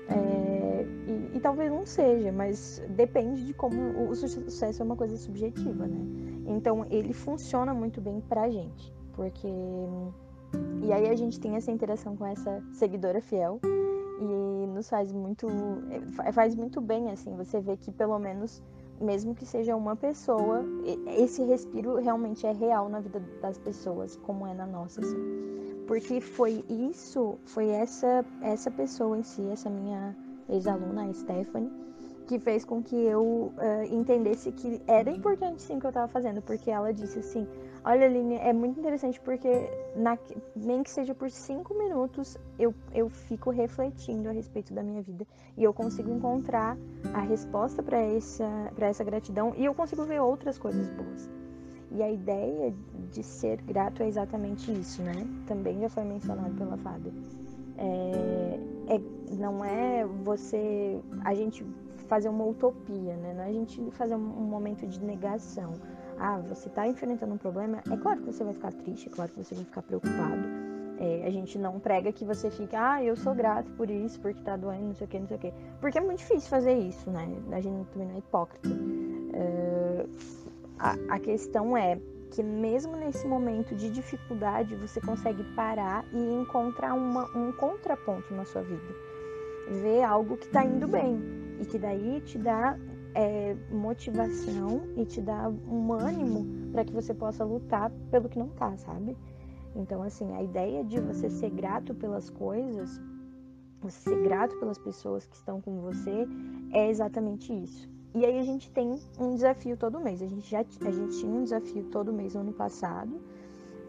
É, 0.08 0.86
e, 1.06 1.36
e, 1.36 1.40
talvez 1.40 1.70
não 1.70 1.86
seja, 1.86 2.30
mas 2.30 2.82
depende 2.90 3.46
de 3.46 3.54
como 3.54 4.08
o 4.08 4.14
sucesso 4.14 4.82
é 4.82 4.84
uma 4.84 4.96
coisa 4.96 5.16
subjetiva, 5.16 5.86
né? 5.86 5.98
Então 6.46 6.86
ele 6.90 7.12
funciona 7.12 7.72
muito 7.72 8.00
bem 8.00 8.20
pra 8.20 8.50
gente, 8.50 8.92
porque 9.14 9.48
e 10.82 10.92
aí 10.92 11.08
a 11.08 11.16
gente 11.16 11.40
tem 11.40 11.56
essa 11.56 11.70
interação 11.70 12.16
com 12.16 12.26
essa 12.26 12.62
seguidora 12.72 13.20
fiel 13.20 13.60
e 14.20 14.66
nos 14.66 14.88
faz 14.88 15.12
muito 15.12 15.48
é, 16.22 16.32
faz 16.32 16.54
muito 16.54 16.80
bem 16.80 17.10
assim 17.10 17.34
você 17.36 17.60
vê 17.60 17.76
que 17.76 17.90
pelo 17.90 18.18
menos 18.18 18.62
mesmo 19.00 19.34
que 19.34 19.44
seja 19.44 19.74
uma 19.74 19.96
pessoa 19.96 20.64
esse 21.16 21.42
respiro 21.42 21.96
realmente 21.96 22.46
é 22.46 22.52
real 22.52 22.88
na 22.88 23.00
vida 23.00 23.20
das 23.40 23.58
pessoas 23.58 24.16
como 24.16 24.46
é 24.46 24.54
na 24.54 24.66
nossa 24.66 25.00
assim. 25.00 25.84
porque 25.86 26.20
foi 26.20 26.64
isso 26.68 27.38
foi 27.44 27.68
essa 27.68 28.24
essa 28.40 28.70
pessoa 28.70 29.18
em 29.18 29.22
si 29.22 29.42
essa 29.48 29.68
minha 29.68 30.16
ex-aluna 30.48 31.04
a 31.04 31.12
Stephanie 31.12 31.72
que 32.26 32.38
fez 32.38 32.64
com 32.64 32.82
que 32.82 32.96
eu 32.96 33.22
uh, 33.22 33.52
entendesse 33.90 34.50
que 34.52 34.80
era 34.86 35.10
importante 35.10 35.60
sim 35.62 35.76
o 35.76 35.80
que 35.80 35.86
eu 35.86 35.90
estava 35.90 36.08
fazendo 36.08 36.40
porque 36.40 36.70
ela 36.70 36.92
disse 36.92 37.18
assim 37.18 37.46
Olha, 37.86 38.06
Aline, 38.06 38.36
é 38.36 38.50
muito 38.50 38.80
interessante 38.80 39.20
porque 39.20 39.68
na, 39.94 40.16
nem 40.56 40.82
que 40.82 40.90
seja 40.90 41.14
por 41.14 41.30
cinco 41.30 41.74
minutos 41.74 42.38
eu, 42.58 42.74
eu 42.94 43.10
fico 43.10 43.50
refletindo 43.50 44.30
a 44.30 44.32
respeito 44.32 44.72
da 44.72 44.82
minha 44.82 45.02
vida 45.02 45.26
e 45.54 45.62
eu 45.62 45.74
consigo 45.74 46.10
encontrar 46.10 46.78
a 47.12 47.20
resposta 47.20 47.82
para 47.82 48.00
essa, 48.00 48.72
essa 48.78 49.04
gratidão 49.04 49.52
e 49.54 49.66
eu 49.66 49.74
consigo 49.74 50.02
ver 50.04 50.18
outras 50.18 50.58
coisas 50.58 50.88
boas. 50.88 51.30
E 51.90 52.02
a 52.02 52.10
ideia 52.10 52.74
de 53.12 53.22
ser 53.22 53.60
grato 53.60 54.02
é 54.02 54.08
exatamente 54.08 54.72
isso, 54.72 55.02
né? 55.02 55.12
Também 55.46 55.78
já 55.80 55.90
foi 55.90 56.04
mencionado 56.04 56.54
pela 56.54 56.78
Fábia. 56.78 57.12
É, 57.76 58.94
é, 58.94 59.00
não 59.36 59.62
é 59.62 60.06
você, 60.24 61.02
a 61.22 61.34
gente 61.34 61.64
fazer 62.08 62.30
uma 62.30 62.46
utopia, 62.46 63.14
né? 63.16 63.34
Não 63.34 63.44
é 63.44 63.48
a 63.48 63.52
gente 63.52 63.90
fazer 63.90 64.14
um 64.14 64.18
momento 64.18 64.86
de 64.86 65.04
negação 65.04 65.74
ah, 66.18 66.38
você 66.48 66.68
está 66.68 66.86
enfrentando 66.86 67.34
um 67.34 67.38
problema, 67.38 67.82
é 67.90 67.96
claro 67.96 68.20
que 68.20 68.26
você 68.32 68.44
vai 68.44 68.54
ficar 68.54 68.72
triste, 68.72 69.08
é 69.08 69.12
claro 69.12 69.30
que 69.30 69.42
você 69.42 69.54
vai 69.54 69.64
ficar 69.64 69.82
preocupado. 69.82 70.74
É, 70.98 71.26
a 71.26 71.30
gente 71.30 71.58
não 71.58 71.80
prega 71.80 72.12
que 72.12 72.24
você 72.24 72.50
fique, 72.50 72.76
ah, 72.76 73.02
eu 73.02 73.16
sou 73.16 73.34
grato 73.34 73.70
por 73.72 73.90
isso, 73.90 74.20
porque 74.20 74.40
tá 74.42 74.56
doendo, 74.56 74.86
não 74.86 74.94
sei 74.94 75.06
o 75.06 75.10
que, 75.10 75.18
não 75.18 75.26
sei 75.26 75.36
o 75.36 75.40
que. 75.40 75.52
Porque 75.80 75.98
é 75.98 76.00
muito 76.00 76.18
difícil 76.18 76.48
fazer 76.48 76.72
isso, 76.72 77.10
né? 77.10 77.28
A 77.50 77.60
gente 77.60 77.86
também 77.90 78.08
não 78.08 78.14
é 78.14 78.18
hipócrita. 78.18 78.68
É, 79.32 80.06
a, 80.78 80.96
a 81.08 81.18
questão 81.18 81.76
é 81.76 81.98
que 82.30 82.42
mesmo 82.42 82.96
nesse 82.96 83.26
momento 83.26 83.74
de 83.74 83.90
dificuldade, 83.90 84.74
você 84.76 85.00
consegue 85.00 85.42
parar 85.54 86.04
e 86.12 86.34
encontrar 86.34 86.94
uma, 86.94 87.24
um 87.36 87.52
contraponto 87.52 88.34
na 88.34 88.44
sua 88.44 88.62
vida. 88.62 88.82
Ver 89.82 90.02
algo 90.02 90.36
que 90.36 90.48
tá 90.48 90.64
indo 90.64 90.86
bem 90.88 91.20
e 91.60 91.64
que 91.64 91.78
daí 91.78 92.20
te 92.20 92.36
dá 92.38 92.76
é, 93.14 93.56
motivação 93.70 94.82
e 94.96 95.04
te 95.04 95.20
dá 95.20 95.48
um 95.48 95.92
ânimo 95.92 96.72
para 96.72 96.84
que 96.84 96.92
você 96.92 97.14
possa 97.14 97.44
lutar 97.44 97.90
pelo 98.10 98.28
que 98.28 98.38
não 98.38 98.48
tá, 98.48 98.76
sabe? 98.76 99.16
Então, 99.76 100.02
assim, 100.02 100.32
a 100.34 100.42
ideia 100.42 100.84
de 100.84 101.00
você 101.00 101.30
ser 101.30 101.50
grato 101.50 101.94
pelas 101.94 102.30
coisas, 102.30 103.00
você 103.80 104.10
ser 104.10 104.22
grato 104.22 104.56
pelas 104.58 104.78
pessoas 104.78 105.26
que 105.26 105.36
estão 105.36 105.60
com 105.60 105.80
você, 105.80 106.26
é 106.72 106.88
exatamente 106.88 107.52
isso. 107.52 107.88
E 108.14 108.24
aí 108.24 108.38
a 108.38 108.44
gente 108.44 108.70
tem 108.70 108.98
um 109.18 109.34
desafio 109.34 109.76
todo 109.76 110.00
mês. 110.00 110.22
A 110.22 110.26
gente 110.26 110.48
já 110.48 110.60
a 110.60 110.90
gente 110.90 111.18
tinha 111.18 111.32
um 111.32 111.42
desafio 111.42 111.84
todo 111.90 112.12
mês 112.12 112.34
no 112.34 112.42
ano 112.42 112.52
passado. 112.52 113.20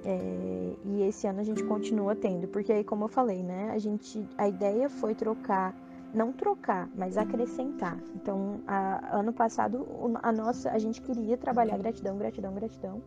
É, 0.03 0.73
e 0.85 1.01
esse 1.03 1.25
ano 1.25 1.39
a 1.39 1.43
gente 1.43 1.63
continua 1.63 2.15
tendo, 2.15 2.47
porque 2.47 2.71
aí 2.71 2.83
como 2.83 3.05
eu 3.05 3.07
falei, 3.07 3.41
né, 3.41 3.71
a 3.71 3.79
gente 3.79 4.23
a 4.37 4.47
ideia 4.47 4.87
foi 4.87 5.15
trocar 5.15 5.75
não 6.15 6.31
trocar, 6.31 6.89
mas 6.95 7.17
acrescentar. 7.17 7.99
Então, 8.15 8.61
a, 8.65 9.19
ano 9.19 9.33
passado, 9.33 9.85
a 10.23 10.31
nossa, 10.31 10.71
a 10.71 10.79
gente 10.79 11.01
queria 11.01 11.37
trabalhar 11.37 11.77
gratidão, 11.77 12.17
gratidão, 12.17 12.53
gratidão. 12.53 13.01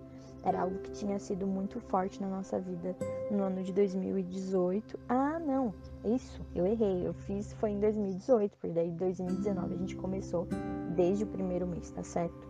Era 0.44 0.60
algo 0.60 0.78
que 0.78 0.92
tinha 0.92 1.18
sido 1.18 1.46
muito 1.46 1.80
forte 1.80 2.20
na 2.20 2.28
nossa 2.28 2.60
vida 2.60 2.94
no 3.30 3.42
ano 3.42 3.62
de 3.62 3.72
2018. 3.72 4.98
Ah, 5.08 5.38
não, 5.40 5.74
isso, 6.04 6.40
eu 6.54 6.64
errei. 6.64 7.06
Eu 7.06 7.12
fiz 7.12 7.52
foi 7.54 7.70
em 7.70 7.80
2018, 7.80 8.56
porque 8.58 8.74
daí 8.74 8.88
em 8.88 8.96
2019 8.96 9.74
a 9.74 9.76
gente 9.78 9.96
começou 9.96 10.46
desde 10.94 11.24
o 11.24 11.26
primeiro 11.26 11.66
mês, 11.66 11.90
tá 11.90 12.04
certo? 12.04 12.46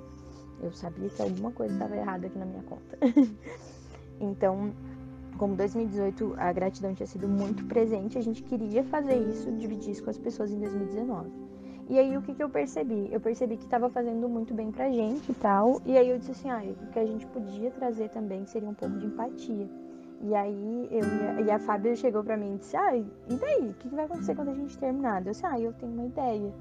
Eu 0.60 0.72
sabia 0.72 1.08
que 1.08 1.22
alguma 1.22 1.52
coisa 1.52 1.72
estava 1.72 1.96
errada 1.96 2.26
aqui 2.26 2.38
na 2.38 2.44
minha 2.44 2.62
conta. 2.64 2.98
então, 4.20 4.72
como 5.38 5.55
2018 5.55 6.35
a 6.37 6.53
gratidão 6.53 6.94
tinha 6.94 7.07
sido 7.07 7.29
muito 7.29 7.64
presente, 7.64 8.18
a 8.18 8.20
gente 8.20 8.42
queria 8.42 8.83
fazer 8.85 9.16
isso, 9.16 9.51
dividir 9.53 9.92
isso 9.92 10.03
com 10.03 10.11
as 10.11 10.18
pessoas 10.18 10.51
em 10.51 10.59
2019. 10.59 11.31
E 11.88 11.98
aí 11.98 12.14
o 12.18 12.20
que, 12.20 12.35
que 12.35 12.42
eu 12.42 12.51
percebi? 12.51 13.09
Eu 13.11 13.18
percebi 13.18 13.57
que 13.57 13.64
estava 13.64 13.88
fazendo 13.88 14.29
muito 14.29 14.53
bem 14.53 14.70
pra 14.70 14.90
gente 14.90 15.33
e 15.33 15.35
tal. 15.35 15.81
E 15.87 15.96
aí 15.96 16.11
eu 16.11 16.18
disse 16.18 16.33
assim, 16.33 16.51
ah, 16.51 16.62
o 16.83 16.87
que 16.88 16.98
a 16.98 17.07
gente 17.07 17.24
podia 17.29 17.70
trazer 17.70 18.11
também 18.11 18.44
seria 18.44 18.68
um 18.68 18.74
pouco 18.74 18.98
de 18.98 19.07
empatia. 19.07 19.66
E 20.20 20.35
aí 20.35 20.88
eu 20.90 21.46
e 21.46 21.51
a, 21.51 21.57
a 21.57 21.59
Fábia 21.59 21.96
chegou 21.96 22.22
pra 22.22 22.37
mim 22.37 22.57
e 22.57 22.59
disse, 22.59 22.77
ah, 22.77 22.94
e 22.94 23.07
daí? 23.29 23.70
O 23.70 23.74
que, 23.74 23.88
que 23.88 23.94
vai 23.94 24.05
acontecer 24.05 24.35
quando 24.35 24.51
a 24.51 24.55
gente 24.55 24.77
terminar? 24.77 25.24
Eu 25.24 25.31
disse, 25.31 25.46
ah, 25.46 25.59
eu 25.59 25.72
tenho 25.72 25.92
uma 25.92 26.05
ideia. 26.05 26.53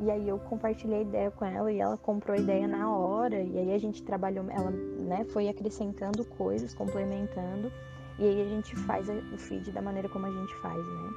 E 0.00 0.10
aí 0.10 0.28
eu 0.28 0.38
compartilhei 0.38 1.00
a 1.00 1.02
ideia 1.02 1.30
com 1.30 1.44
ela 1.44 1.70
e 1.70 1.78
ela 1.78 1.96
comprou 1.98 2.34
a 2.34 2.40
ideia 2.40 2.66
na 2.66 2.90
hora. 2.90 3.40
E 3.40 3.58
aí 3.58 3.74
a 3.74 3.78
gente 3.78 4.02
trabalhou, 4.02 4.46
ela 4.48 4.70
né, 4.70 5.24
foi 5.24 5.48
acrescentando 5.48 6.24
coisas, 6.24 6.74
complementando. 6.74 7.70
E 8.18 8.24
aí 8.24 8.42
a 8.42 8.44
gente 8.44 8.76
faz 8.76 9.08
o 9.08 9.36
feed 9.36 9.72
da 9.72 9.82
maneira 9.82 10.08
como 10.08 10.26
a 10.26 10.30
gente 10.30 10.54
faz, 10.56 10.78
né? 10.78 11.10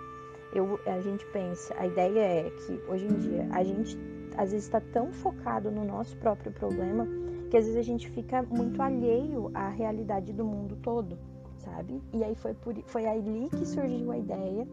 Eu, 0.54 0.80
a 0.86 1.02
gente 1.02 1.26
pensa, 1.28 1.76
a 1.78 1.86
ideia 1.86 2.20
é 2.20 2.50
que 2.50 2.82
hoje 2.90 3.06
em 3.06 3.16
dia 3.16 3.48
a 3.52 3.64
gente 3.64 3.98
às 4.38 4.52
vezes 4.52 4.66
está 4.66 4.80
tão 4.80 5.12
focado 5.12 5.70
no 5.70 5.84
nosso 5.84 6.16
próprio 6.18 6.52
problema 6.52 7.08
que 7.50 7.58
às 7.58 7.66
vezes 7.66 7.78
a 7.78 7.84
gente 7.84 8.10
fica 8.10 8.44
muito 8.44 8.82
alheio 8.82 9.50
à 9.54 9.70
realidade 9.70 10.34
do 10.34 10.46
mundo 10.46 10.78
todo, 10.82 11.18
sabe? 11.58 12.02
E 12.14 12.24
aí 12.24 12.36
foi, 12.36 12.54
por, 12.54 12.76
foi 12.86 13.06
ali 13.06 13.50
que 13.50 13.66
surgiu 13.66 14.12
a 14.12 14.18
ideia 14.18 14.68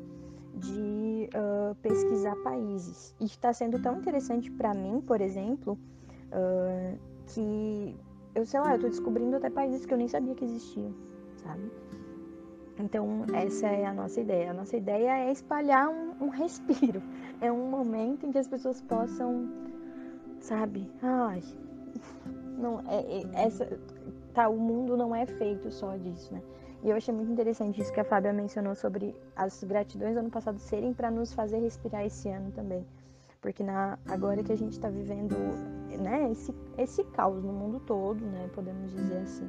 de 0.54 1.28
uh, 1.34 1.74
pesquisar 1.76 2.36
países. 2.36 3.14
E 3.20 3.24
está 3.24 3.52
sendo 3.52 3.80
tão 3.80 3.98
interessante 3.98 4.50
para 4.50 4.74
mim, 4.74 5.00
por 5.00 5.20
exemplo, 5.20 5.78
uh, 6.32 6.98
que 7.26 7.96
eu 8.34 8.44
sei 8.44 8.60
lá, 8.60 8.74
eu 8.74 8.80
tô 8.80 8.88
descobrindo 8.88 9.36
até 9.36 9.48
países 9.48 9.86
que 9.86 9.94
eu 9.94 9.98
nem 9.98 10.08
sabia 10.08 10.34
que 10.34 10.44
existiam, 10.44 10.92
sabe? 11.36 11.70
Então, 12.78 13.24
essa 13.32 13.68
é 13.68 13.86
a 13.86 13.92
nossa 13.92 14.20
ideia. 14.20 14.50
A 14.50 14.54
nossa 14.54 14.76
ideia 14.76 15.28
é 15.28 15.32
espalhar 15.32 15.88
um, 15.88 16.14
um 16.20 16.28
respiro. 16.28 17.02
É 17.40 17.50
um 17.52 17.68
momento 17.68 18.24
em 18.24 18.32
que 18.32 18.38
as 18.38 18.46
pessoas 18.46 18.80
possam, 18.80 19.50
sabe? 20.40 20.88
Ai, 21.02 21.42
não, 22.56 22.80
é, 22.88 23.18
é, 23.18 23.44
essa, 23.44 23.78
tá, 24.32 24.48
o 24.48 24.56
mundo 24.56 24.96
não 24.96 25.14
é 25.14 25.26
feito 25.26 25.70
só 25.70 25.96
disso, 25.96 26.32
né? 26.32 26.40
E 26.82 26.90
eu 26.90 26.96
achei 26.96 27.12
muito 27.12 27.32
interessante 27.32 27.80
isso 27.80 27.92
que 27.92 28.00
a 28.00 28.04
Fábia 28.04 28.32
mencionou 28.32 28.74
sobre 28.74 29.14
as 29.34 29.62
gratidões 29.64 30.14
do 30.14 30.20
ano 30.20 30.30
passado 30.30 30.58
serem 30.58 30.94
para 30.94 31.10
nos 31.10 31.32
fazer 31.34 31.58
respirar 31.58 32.04
esse 32.04 32.28
ano 32.28 32.50
também. 32.52 32.86
Porque 33.40 33.62
na, 33.62 33.98
agora 34.06 34.42
que 34.42 34.52
a 34.52 34.56
gente 34.56 34.72
está 34.72 34.88
vivendo 34.88 35.34
né, 35.98 36.30
esse, 36.30 36.54
esse 36.78 37.04
caos 37.04 37.42
no 37.42 37.52
mundo 37.52 37.80
todo, 37.80 38.24
né, 38.24 38.48
podemos 38.54 38.92
dizer 38.92 39.18
assim, 39.18 39.48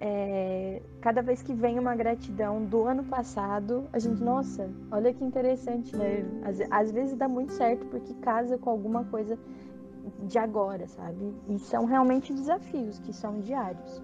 é, 0.00 0.80
cada 1.00 1.22
vez 1.22 1.42
que 1.42 1.52
vem 1.52 1.78
uma 1.78 1.94
gratidão 1.96 2.64
do 2.64 2.84
ano 2.84 3.04
passado, 3.04 3.88
a 3.92 3.98
gente, 3.98 4.22
nossa, 4.22 4.70
olha 4.92 5.12
que 5.12 5.24
interessante, 5.24 5.96
né? 5.96 6.24
Às, 6.44 6.60
às 6.70 6.90
vezes 6.92 7.16
dá 7.16 7.28
muito 7.28 7.52
certo 7.52 7.84
porque 7.86 8.14
casa 8.14 8.56
com 8.58 8.70
alguma 8.70 9.04
coisa 9.04 9.38
de 10.22 10.38
agora, 10.38 10.86
sabe? 10.86 11.34
E 11.48 11.58
são 11.58 11.84
realmente 11.84 12.32
desafios 12.32 12.98
que 13.00 13.12
são 13.12 13.40
diários. 13.40 14.02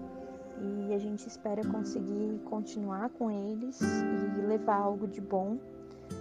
E 0.59 0.93
a 0.93 0.97
gente 0.97 1.27
espera 1.27 1.61
conseguir 1.65 2.39
continuar 2.45 3.09
com 3.09 3.29
eles 3.29 3.79
e 3.81 4.41
levar 4.41 4.77
algo 4.77 5.07
de 5.07 5.21
bom. 5.21 5.57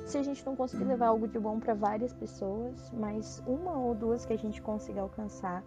Se 0.07 0.19
a 0.19 0.23
gente 0.23 0.45
não 0.47 0.57
conseguir 0.57 0.85
levar 0.85 1.09
algo 1.09 1.29
de 1.29 1.39
bom 1.39 1.61
para 1.61 1.75
várias 1.75 2.13
pessoas, 2.13 2.91
mas 2.93 3.43
uma 3.47 3.77
ou 3.77 3.95
duas 3.95 4.25
que 4.25 4.33
a 4.33 4.39
gente 4.39 4.63
consiga 4.63 5.01
alcançar 5.01 5.63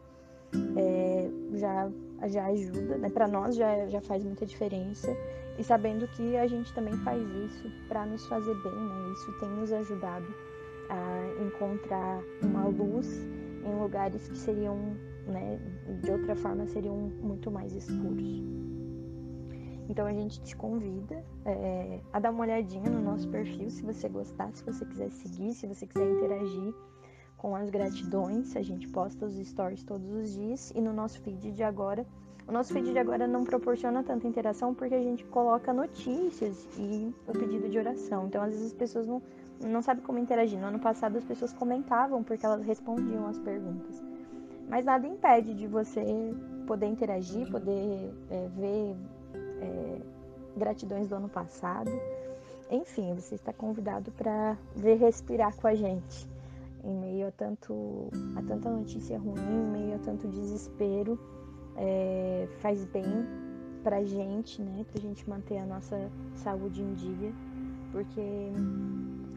é, 0.76 1.30
já, 1.58 1.90
já 2.28 2.46
ajuda, 2.48 2.98
né? 2.98 3.10
Para 3.10 3.28
nós 3.28 3.56
já, 3.56 3.88
já 3.88 4.02
faz 4.02 4.24
muita 4.24 4.46
diferença. 4.46 5.16
E 5.58 5.64
sabendo 5.64 6.08
que 6.10 6.38
a 6.38 6.46
gente 6.46 6.74
também 6.74 6.96
faz 6.98 7.22
isso 7.22 7.72
para 7.88 8.06
nos 8.06 8.26
fazer 8.28 8.54
bem, 8.62 8.74
né? 8.74 9.14
Isso 9.14 9.32
tem 9.40 9.50
nos 9.50 9.72
ajudado 9.72 10.28
a 10.90 11.44
encontrar 11.44 12.22
uma 12.42 12.66
luz 12.66 13.26
em 13.66 13.80
lugares 13.80 14.28
que 14.28 14.38
seriam, 14.38 14.78
né, 15.26 15.60
de 16.02 16.12
outra 16.12 16.36
forma, 16.36 16.66
seriam 16.68 16.96
muito 17.22 17.52
mais 17.52 17.76
escuros. 17.76 18.42
Então 19.90 20.06
a 20.06 20.14
gente 20.14 20.42
te 20.42 20.56
convida 20.56 21.24
é, 21.46 22.00
a 22.12 22.20
dar 22.20 22.32
uma 22.32 22.44
olhadinha 22.44 22.90
no 22.90 23.02
nosso 23.02 23.28
perfil, 23.30 23.70
se 23.70 23.82
você 23.84 24.10
gostar, 24.10 24.52
se 24.54 24.64
você 24.64 24.86
quiser 24.86 25.10
seguir, 25.12 25.54
se 25.54 25.66
você 25.66 25.86
quiser 25.88 26.10
interagir 26.10 26.74
com 27.38 27.56
as 27.56 27.70
gratidões. 27.70 28.56
A 28.56 28.62
gente 28.62 28.88
posta 28.88 29.26
os 29.26 29.36
stories 29.36 29.84
todos 29.84 30.10
os 30.10 30.34
dias 30.34 30.72
e 30.76 30.82
no 30.82 30.92
nosso 30.92 31.22
feed 31.22 31.52
de 31.52 31.64
agora. 31.64 32.06
O 32.48 32.52
nosso 32.52 32.74
feed 32.74 32.92
de 32.92 32.98
agora 32.98 33.28
não 33.28 33.44
proporciona 33.44 34.04
tanta 34.04 34.28
interação 34.28 34.74
porque 34.74 34.96
a 34.96 35.02
gente 35.02 35.24
coloca 35.26 35.74
notícias 35.74 36.68
e 36.78 37.14
o 37.28 37.34
pedido 37.34 37.70
de 37.70 37.78
oração. 37.78 38.26
Então 38.28 38.42
às 38.42 38.52
vezes 38.52 38.68
as 38.68 38.74
pessoas 38.74 39.06
não, 39.06 39.22
não 39.62 39.82
sabem 39.82 40.04
como 40.04 40.18
interagir. 40.18 40.60
No 40.60 40.68
ano 40.68 40.80
passado 40.80 41.18
as 41.18 41.24
pessoas 41.24 41.54
comentavam 41.54 42.24
porque 42.24 42.46
elas 42.46 42.64
respondiam 42.64 43.28
as 43.28 43.38
perguntas. 43.38 44.02
Mas 44.68 44.84
nada 44.84 45.06
impede 45.08 45.54
de 45.54 45.68
você 45.68 46.04
poder 46.66 46.88
interagir, 46.88 47.50
poder 47.50 48.14
é, 48.30 48.48
ver 48.50 48.96
é, 49.62 50.02
gratidões 50.58 51.08
do 51.08 51.16
ano 51.16 51.30
passado. 51.30 51.92
Enfim, 52.70 53.14
você 53.14 53.36
está 53.36 53.54
convidado 53.54 54.12
para 54.12 54.58
ver 54.76 54.96
respirar 54.96 55.56
com 55.56 55.68
a 55.68 55.76
gente 55.76 56.28
em 56.88 56.96
meio 56.96 57.28
a, 57.28 57.32
tanto, 57.32 58.10
a 58.36 58.42
tanta 58.42 58.72
notícia 58.72 59.20
ruim, 59.20 59.36
em 59.38 59.72
meio 59.72 59.96
a 59.96 60.00
tanto 60.00 60.28
desespero. 60.28 61.20
É, 61.76 62.48
faz 62.60 62.86
bem 62.86 63.06
pra 63.84 64.04
gente, 64.04 64.62
né? 64.62 64.86
Pra 64.92 65.00
gente 65.02 65.30
manter 65.30 65.60
a 65.60 65.66
nossa 65.66 66.10
saúde 66.34 66.82
em 66.82 66.94
dia, 66.94 67.34
porque 67.92 68.52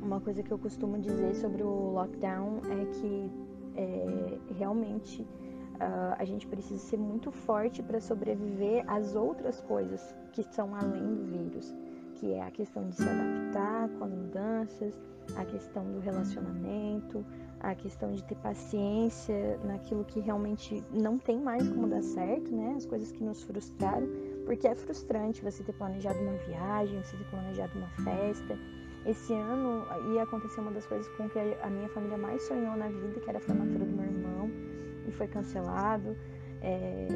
uma 0.00 0.20
coisa 0.20 0.42
que 0.42 0.50
eu 0.50 0.58
costumo 0.58 0.98
dizer 0.98 1.34
sobre 1.34 1.62
o 1.62 1.92
lockdown 1.92 2.60
é 2.70 2.84
que 2.86 3.30
é, 3.76 4.38
realmente 4.56 5.22
uh, 5.22 6.14
a 6.18 6.24
gente 6.24 6.46
precisa 6.46 6.80
ser 6.80 6.98
muito 6.98 7.30
forte 7.30 7.82
para 7.82 8.00
sobreviver 8.00 8.84
às 8.86 9.14
outras 9.14 9.60
coisas 9.60 10.14
que 10.32 10.42
são 10.42 10.74
além 10.74 11.14
do 11.14 11.24
vírus, 11.24 11.74
que 12.14 12.32
é 12.32 12.42
a 12.42 12.50
questão 12.50 12.88
de 12.88 12.96
se 12.96 13.08
adaptar 13.08 13.88
com 13.90 14.04
as 14.04 14.12
mudanças, 14.12 15.00
a 15.36 15.44
questão 15.44 15.84
do 15.84 16.00
relacionamento, 16.00 17.24
a 17.60 17.74
questão 17.74 18.12
de 18.12 18.24
ter 18.24 18.36
paciência 18.36 19.58
naquilo 19.64 20.04
que 20.04 20.18
realmente 20.18 20.82
não 20.90 21.18
tem 21.18 21.38
mais 21.38 21.68
como 21.68 21.86
dar 21.86 22.02
certo, 22.02 22.50
né? 22.50 22.74
As 22.76 22.86
coisas 22.86 23.12
que 23.12 23.22
nos 23.22 23.42
frustraram, 23.42 24.08
porque 24.46 24.66
é 24.66 24.74
frustrante 24.74 25.42
você 25.42 25.62
ter 25.62 25.74
planejado 25.74 26.18
uma 26.18 26.32
viagem, 26.48 27.02
você 27.02 27.16
ter 27.16 27.24
planejado 27.24 27.78
uma 27.78 27.90
festa. 28.02 28.58
Esse 29.04 29.32
ano 29.34 29.84
ia 30.14 30.22
acontecer 30.22 30.60
uma 30.60 30.72
das 30.72 30.86
coisas 30.86 31.08
com 31.16 31.28
que 31.28 31.38
a 31.38 31.70
minha 31.70 31.88
família 31.90 32.16
mais 32.16 32.42
sonhou 32.42 32.76
na 32.76 32.88
vida, 32.88 33.20
que 33.20 33.28
era 33.28 33.38
a 33.38 33.40
formatura 33.40 33.84
do 33.84 33.92
meu 33.92 34.06
irmão, 34.06 34.50
e 35.06 35.12
foi 35.12 35.28
cancelado. 35.28 36.16
É, 36.62 37.08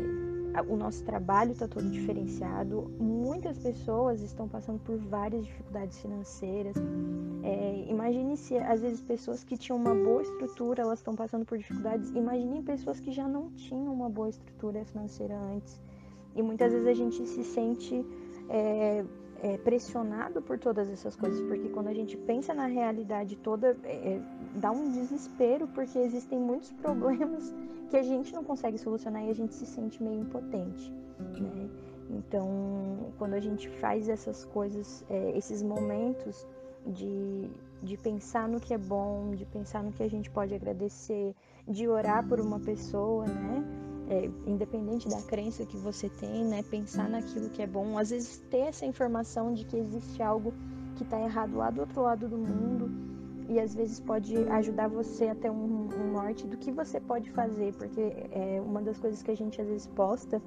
o 0.62 0.76
nosso 0.76 1.04
trabalho 1.04 1.52
está 1.52 1.66
todo 1.66 1.88
diferenciado. 1.90 2.90
Muitas 2.98 3.58
pessoas 3.58 4.20
estão 4.20 4.48
passando 4.48 4.78
por 4.80 4.96
várias 4.98 5.44
dificuldades 5.44 5.98
financeiras. 5.98 6.76
É, 7.42 7.84
imagine 7.88 8.36
se 8.36 8.56
às 8.56 8.80
vezes 8.80 9.02
pessoas 9.02 9.42
que 9.42 9.56
tinham 9.56 9.78
uma 9.78 9.94
boa 9.94 10.22
estrutura 10.22 10.82
elas 10.82 11.00
estão 11.00 11.14
passando 11.14 11.44
por 11.44 11.58
dificuldades. 11.58 12.10
Imagine 12.10 12.62
pessoas 12.62 13.00
que 13.00 13.10
já 13.10 13.26
não 13.26 13.50
tinham 13.52 13.92
uma 13.92 14.08
boa 14.08 14.28
estrutura 14.28 14.84
financeira 14.84 15.36
antes. 15.36 15.80
E 16.34 16.42
muitas 16.42 16.72
vezes 16.72 16.88
a 16.88 16.94
gente 16.94 17.26
se 17.26 17.44
sente 17.44 18.04
é, 18.48 19.04
é, 19.44 19.58
pressionado 19.58 20.40
por 20.40 20.58
todas 20.58 20.88
essas 20.88 21.14
coisas, 21.14 21.38
porque 21.42 21.68
quando 21.68 21.88
a 21.88 21.92
gente 21.92 22.16
pensa 22.16 22.54
na 22.54 22.64
realidade 22.64 23.36
toda, 23.36 23.76
é, 23.84 24.18
dá 24.54 24.70
um 24.70 24.90
desespero, 24.90 25.68
porque 25.68 25.98
existem 25.98 26.38
muitos 26.38 26.72
problemas 26.80 27.54
que 27.90 27.96
a 27.98 28.02
gente 28.02 28.32
não 28.32 28.42
consegue 28.42 28.78
solucionar 28.78 29.22
e 29.22 29.28
a 29.28 29.34
gente 29.34 29.52
se 29.54 29.66
sente 29.66 30.02
meio 30.02 30.22
impotente, 30.22 30.90
né? 31.38 31.68
Então, 32.08 33.12
quando 33.18 33.34
a 33.34 33.40
gente 33.40 33.68
faz 33.68 34.08
essas 34.08 34.46
coisas, 34.46 35.04
é, 35.10 35.36
esses 35.36 35.62
momentos 35.62 36.46
de, 36.86 37.50
de 37.82 37.98
pensar 37.98 38.48
no 38.48 38.58
que 38.58 38.72
é 38.72 38.78
bom, 38.78 39.34
de 39.34 39.44
pensar 39.44 39.82
no 39.82 39.92
que 39.92 40.02
a 40.02 40.08
gente 40.08 40.30
pode 40.30 40.54
agradecer, 40.54 41.34
de 41.68 41.86
orar 41.86 42.26
por 42.26 42.40
uma 42.40 42.60
pessoa, 42.60 43.26
né? 43.26 43.62
É, 44.08 44.30
independente 44.46 45.08
da 45.08 45.22
crença 45.22 45.64
que 45.64 45.78
você 45.78 46.10
tem, 46.10 46.44
né? 46.44 46.62
Pensar 46.62 47.08
naquilo 47.08 47.48
que 47.48 47.62
é 47.62 47.66
bom, 47.66 47.96
às 47.96 48.10
vezes 48.10 48.38
ter 48.50 48.58
essa 48.68 48.84
informação 48.84 49.54
de 49.54 49.64
que 49.64 49.76
existe 49.78 50.22
algo 50.22 50.52
que 50.96 51.04
está 51.04 51.18
errado 51.18 51.56
lá 51.56 51.70
do 51.70 51.80
outro 51.80 52.02
lado 52.02 52.28
do 52.28 52.36
mundo 52.36 52.90
e 53.48 53.58
às 53.58 53.74
vezes 53.74 54.00
pode 54.00 54.36
ajudar 54.36 54.88
você 54.88 55.28
a 55.28 55.34
ter 55.34 55.50
um, 55.50 55.88
um 55.88 56.12
norte 56.12 56.46
do 56.46 56.56
que 56.56 56.70
você 56.70 57.00
pode 57.00 57.30
fazer, 57.30 57.72
porque 57.74 58.00
é 58.30 58.60
uma 58.64 58.82
das 58.82 58.98
coisas 58.98 59.22
que 59.22 59.30
a 59.30 59.36
gente 59.36 59.60
às 59.60 59.68
vezes 59.68 59.86
posta 59.86 60.40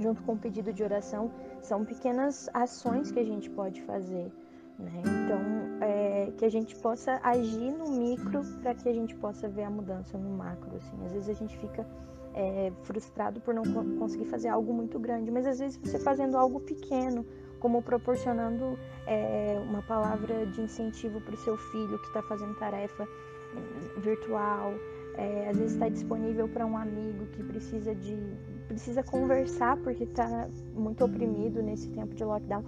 junto 0.00 0.22
com 0.22 0.32
o 0.32 0.38
pedido 0.38 0.72
de 0.72 0.82
oração 0.82 1.30
são 1.60 1.84
pequenas 1.84 2.48
ações 2.54 3.10
que 3.10 3.20
a 3.20 3.24
gente 3.24 3.50
pode 3.50 3.82
fazer. 3.82 4.32
Né? 4.78 5.02
Então, 5.24 5.40
é, 5.80 6.32
que 6.36 6.44
a 6.44 6.48
gente 6.48 6.74
possa 6.76 7.20
agir 7.22 7.70
no 7.70 7.90
micro 7.90 8.42
para 8.62 8.74
que 8.74 8.88
a 8.88 8.92
gente 8.92 9.14
possa 9.16 9.48
ver 9.48 9.64
a 9.64 9.70
mudança 9.70 10.16
no 10.18 10.30
macro. 10.30 10.76
Assim. 10.76 11.04
Às 11.04 11.12
vezes 11.12 11.28
a 11.28 11.34
gente 11.34 11.56
fica 11.58 11.86
é, 12.34 12.72
frustrado 12.82 13.40
por 13.40 13.54
não 13.54 13.62
conseguir 13.98 14.26
fazer 14.26 14.48
algo 14.48 14.72
muito 14.72 14.98
grande, 14.98 15.30
mas 15.30 15.46
às 15.46 15.58
vezes 15.58 15.76
você 15.76 15.98
fazendo 15.98 16.36
algo 16.36 16.60
pequeno, 16.60 17.24
como 17.60 17.82
proporcionando 17.82 18.78
é, 19.06 19.60
uma 19.68 19.82
palavra 19.82 20.46
de 20.46 20.60
incentivo 20.60 21.20
para 21.20 21.34
o 21.34 21.38
seu 21.38 21.56
filho 21.56 21.98
que 21.98 22.06
está 22.08 22.22
fazendo 22.22 22.54
tarefa 22.56 23.04
hum, 23.04 24.00
virtual, 24.00 24.72
é, 25.14 25.48
às 25.48 25.58
vezes 25.58 25.74
está 25.74 25.88
disponível 25.88 26.48
para 26.48 26.66
um 26.66 26.76
amigo 26.76 27.26
que 27.26 27.42
precisa 27.42 27.94
de 27.94 28.16
precisa 28.66 29.02
conversar 29.02 29.76
porque 29.78 30.04
está 30.04 30.48
muito 30.74 31.04
oprimido 31.04 31.62
nesse 31.62 31.90
tempo 31.90 32.14
de 32.14 32.24
lockdown. 32.24 32.64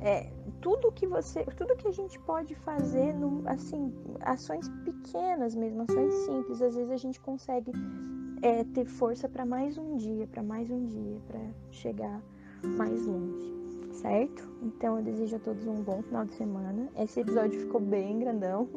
É, 0.00 0.30
tudo 0.60 0.90
que 0.92 1.06
você, 1.06 1.44
tudo 1.56 1.76
que 1.76 1.88
a 1.88 1.92
gente 1.92 2.18
pode 2.20 2.54
fazer, 2.56 3.14
no, 3.14 3.42
assim, 3.48 3.94
ações 4.20 4.68
pequenas 4.84 5.54
mesmo, 5.54 5.82
ações 5.82 6.12
simples, 6.26 6.60
às 6.60 6.74
vezes 6.74 6.90
a 6.90 6.96
gente 6.96 7.20
consegue 7.20 7.72
é, 8.42 8.64
ter 8.64 8.84
força 8.84 9.28
para 9.28 9.44
mais 9.44 9.78
um 9.78 9.96
dia, 9.96 10.26
para 10.26 10.42
mais 10.42 10.70
um 10.70 10.86
dia, 10.86 11.18
para 11.26 11.40
chegar 11.70 12.22
mais 12.62 13.04
longe 13.06 13.54
certo? 13.94 14.46
Então 14.62 14.98
eu 14.98 15.02
desejo 15.02 15.36
a 15.36 15.38
todos 15.38 15.66
um 15.66 15.82
bom 15.82 16.02
final 16.02 16.24
de 16.24 16.34
semana. 16.34 16.88
Esse 16.98 17.20
episódio 17.20 17.60
ficou 17.60 17.80
bem 17.80 18.18
grandão. 18.18 18.68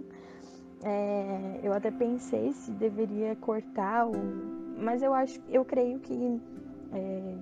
É, 0.83 1.59
eu 1.63 1.73
até 1.73 1.91
pensei 1.91 2.53
se 2.53 2.71
deveria 2.71 3.35
cortar, 3.35 4.05
ou... 4.05 4.13
mas 4.77 5.01
eu 5.01 5.13
acho, 5.13 5.41
eu 5.49 5.65
creio 5.65 5.99
que 5.99 6.39
é, 6.93 7.35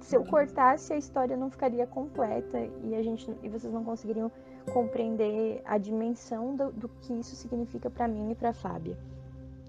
se 0.00 0.16
eu 0.16 0.24
cortasse 0.24 0.92
a 0.92 0.96
história 0.96 1.36
não 1.36 1.50
ficaria 1.50 1.86
completa 1.86 2.58
e 2.82 2.94
a 2.94 3.02
gente 3.02 3.30
e 3.42 3.48
vocês 3.48 3.72
não 3.72 3.84
conseguiriam 3.84 4.30
compreender 4.72 5.62
a 5.64 5.78
dimensão 5.78 6.56
do, 6.56 6.72
do 6.72 6.88
que 6.88 7.12
isso 7.12 7.36
significa 7.36 7.88
para 7.88 8.08
mim 8.08 8.32
e 8.32 8.34
para 8.34 8.52
Fábia. 8.52 8.98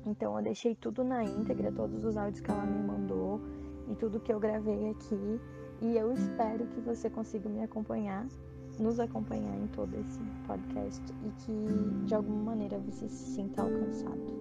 Então 0.05 0.37
eu 0.37 0.43
deixei 0.43 0.75
tudo 0.75 1.03
na 1.03 1.23
íntegra, 1.23 1.71
todos 1.71 2.03
os 2.03 2.17
áudios 2.17 2.41
que 2.41 2.51
ela 2.51 2.65
me 2.65 2.83
mandou 2.83 3.39
e 3.87 3.95
tudo 3.95 4.19
que 4.19 4.31
eu 4.31 4.39
gravei 4.39 4.89
aqui. 4.89 5.39
E 5.81 5.97
eu 5.97 6.11
espero 6.13 6.65
que 6.67 6.81
você 6.81 7.09
consiga 7.09 7.49
me 7.49 7.63
acompanhar, 7.63 8.25
nos 8.79 8.99
acompanhar 8.99 9.55
em 9.57 9.67
todo 9.67 9.93
esse 9.95 10.19
podcast 10.47 11.03
e 11.23 11.29
que 11.43 12.05
de 12.05 12.15
alguma 12.15 12.51
maneira 12.51 12.79
você 12.79 13.07
se 13.07 13.35
sinta 13.35 13.61
alcançado. 13.61 14.33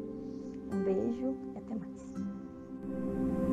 Um 0.72 0.82
beijo 0.84 1.36
e 1.54 1.58
até 1.58 1.74
mais. 1.74 3.51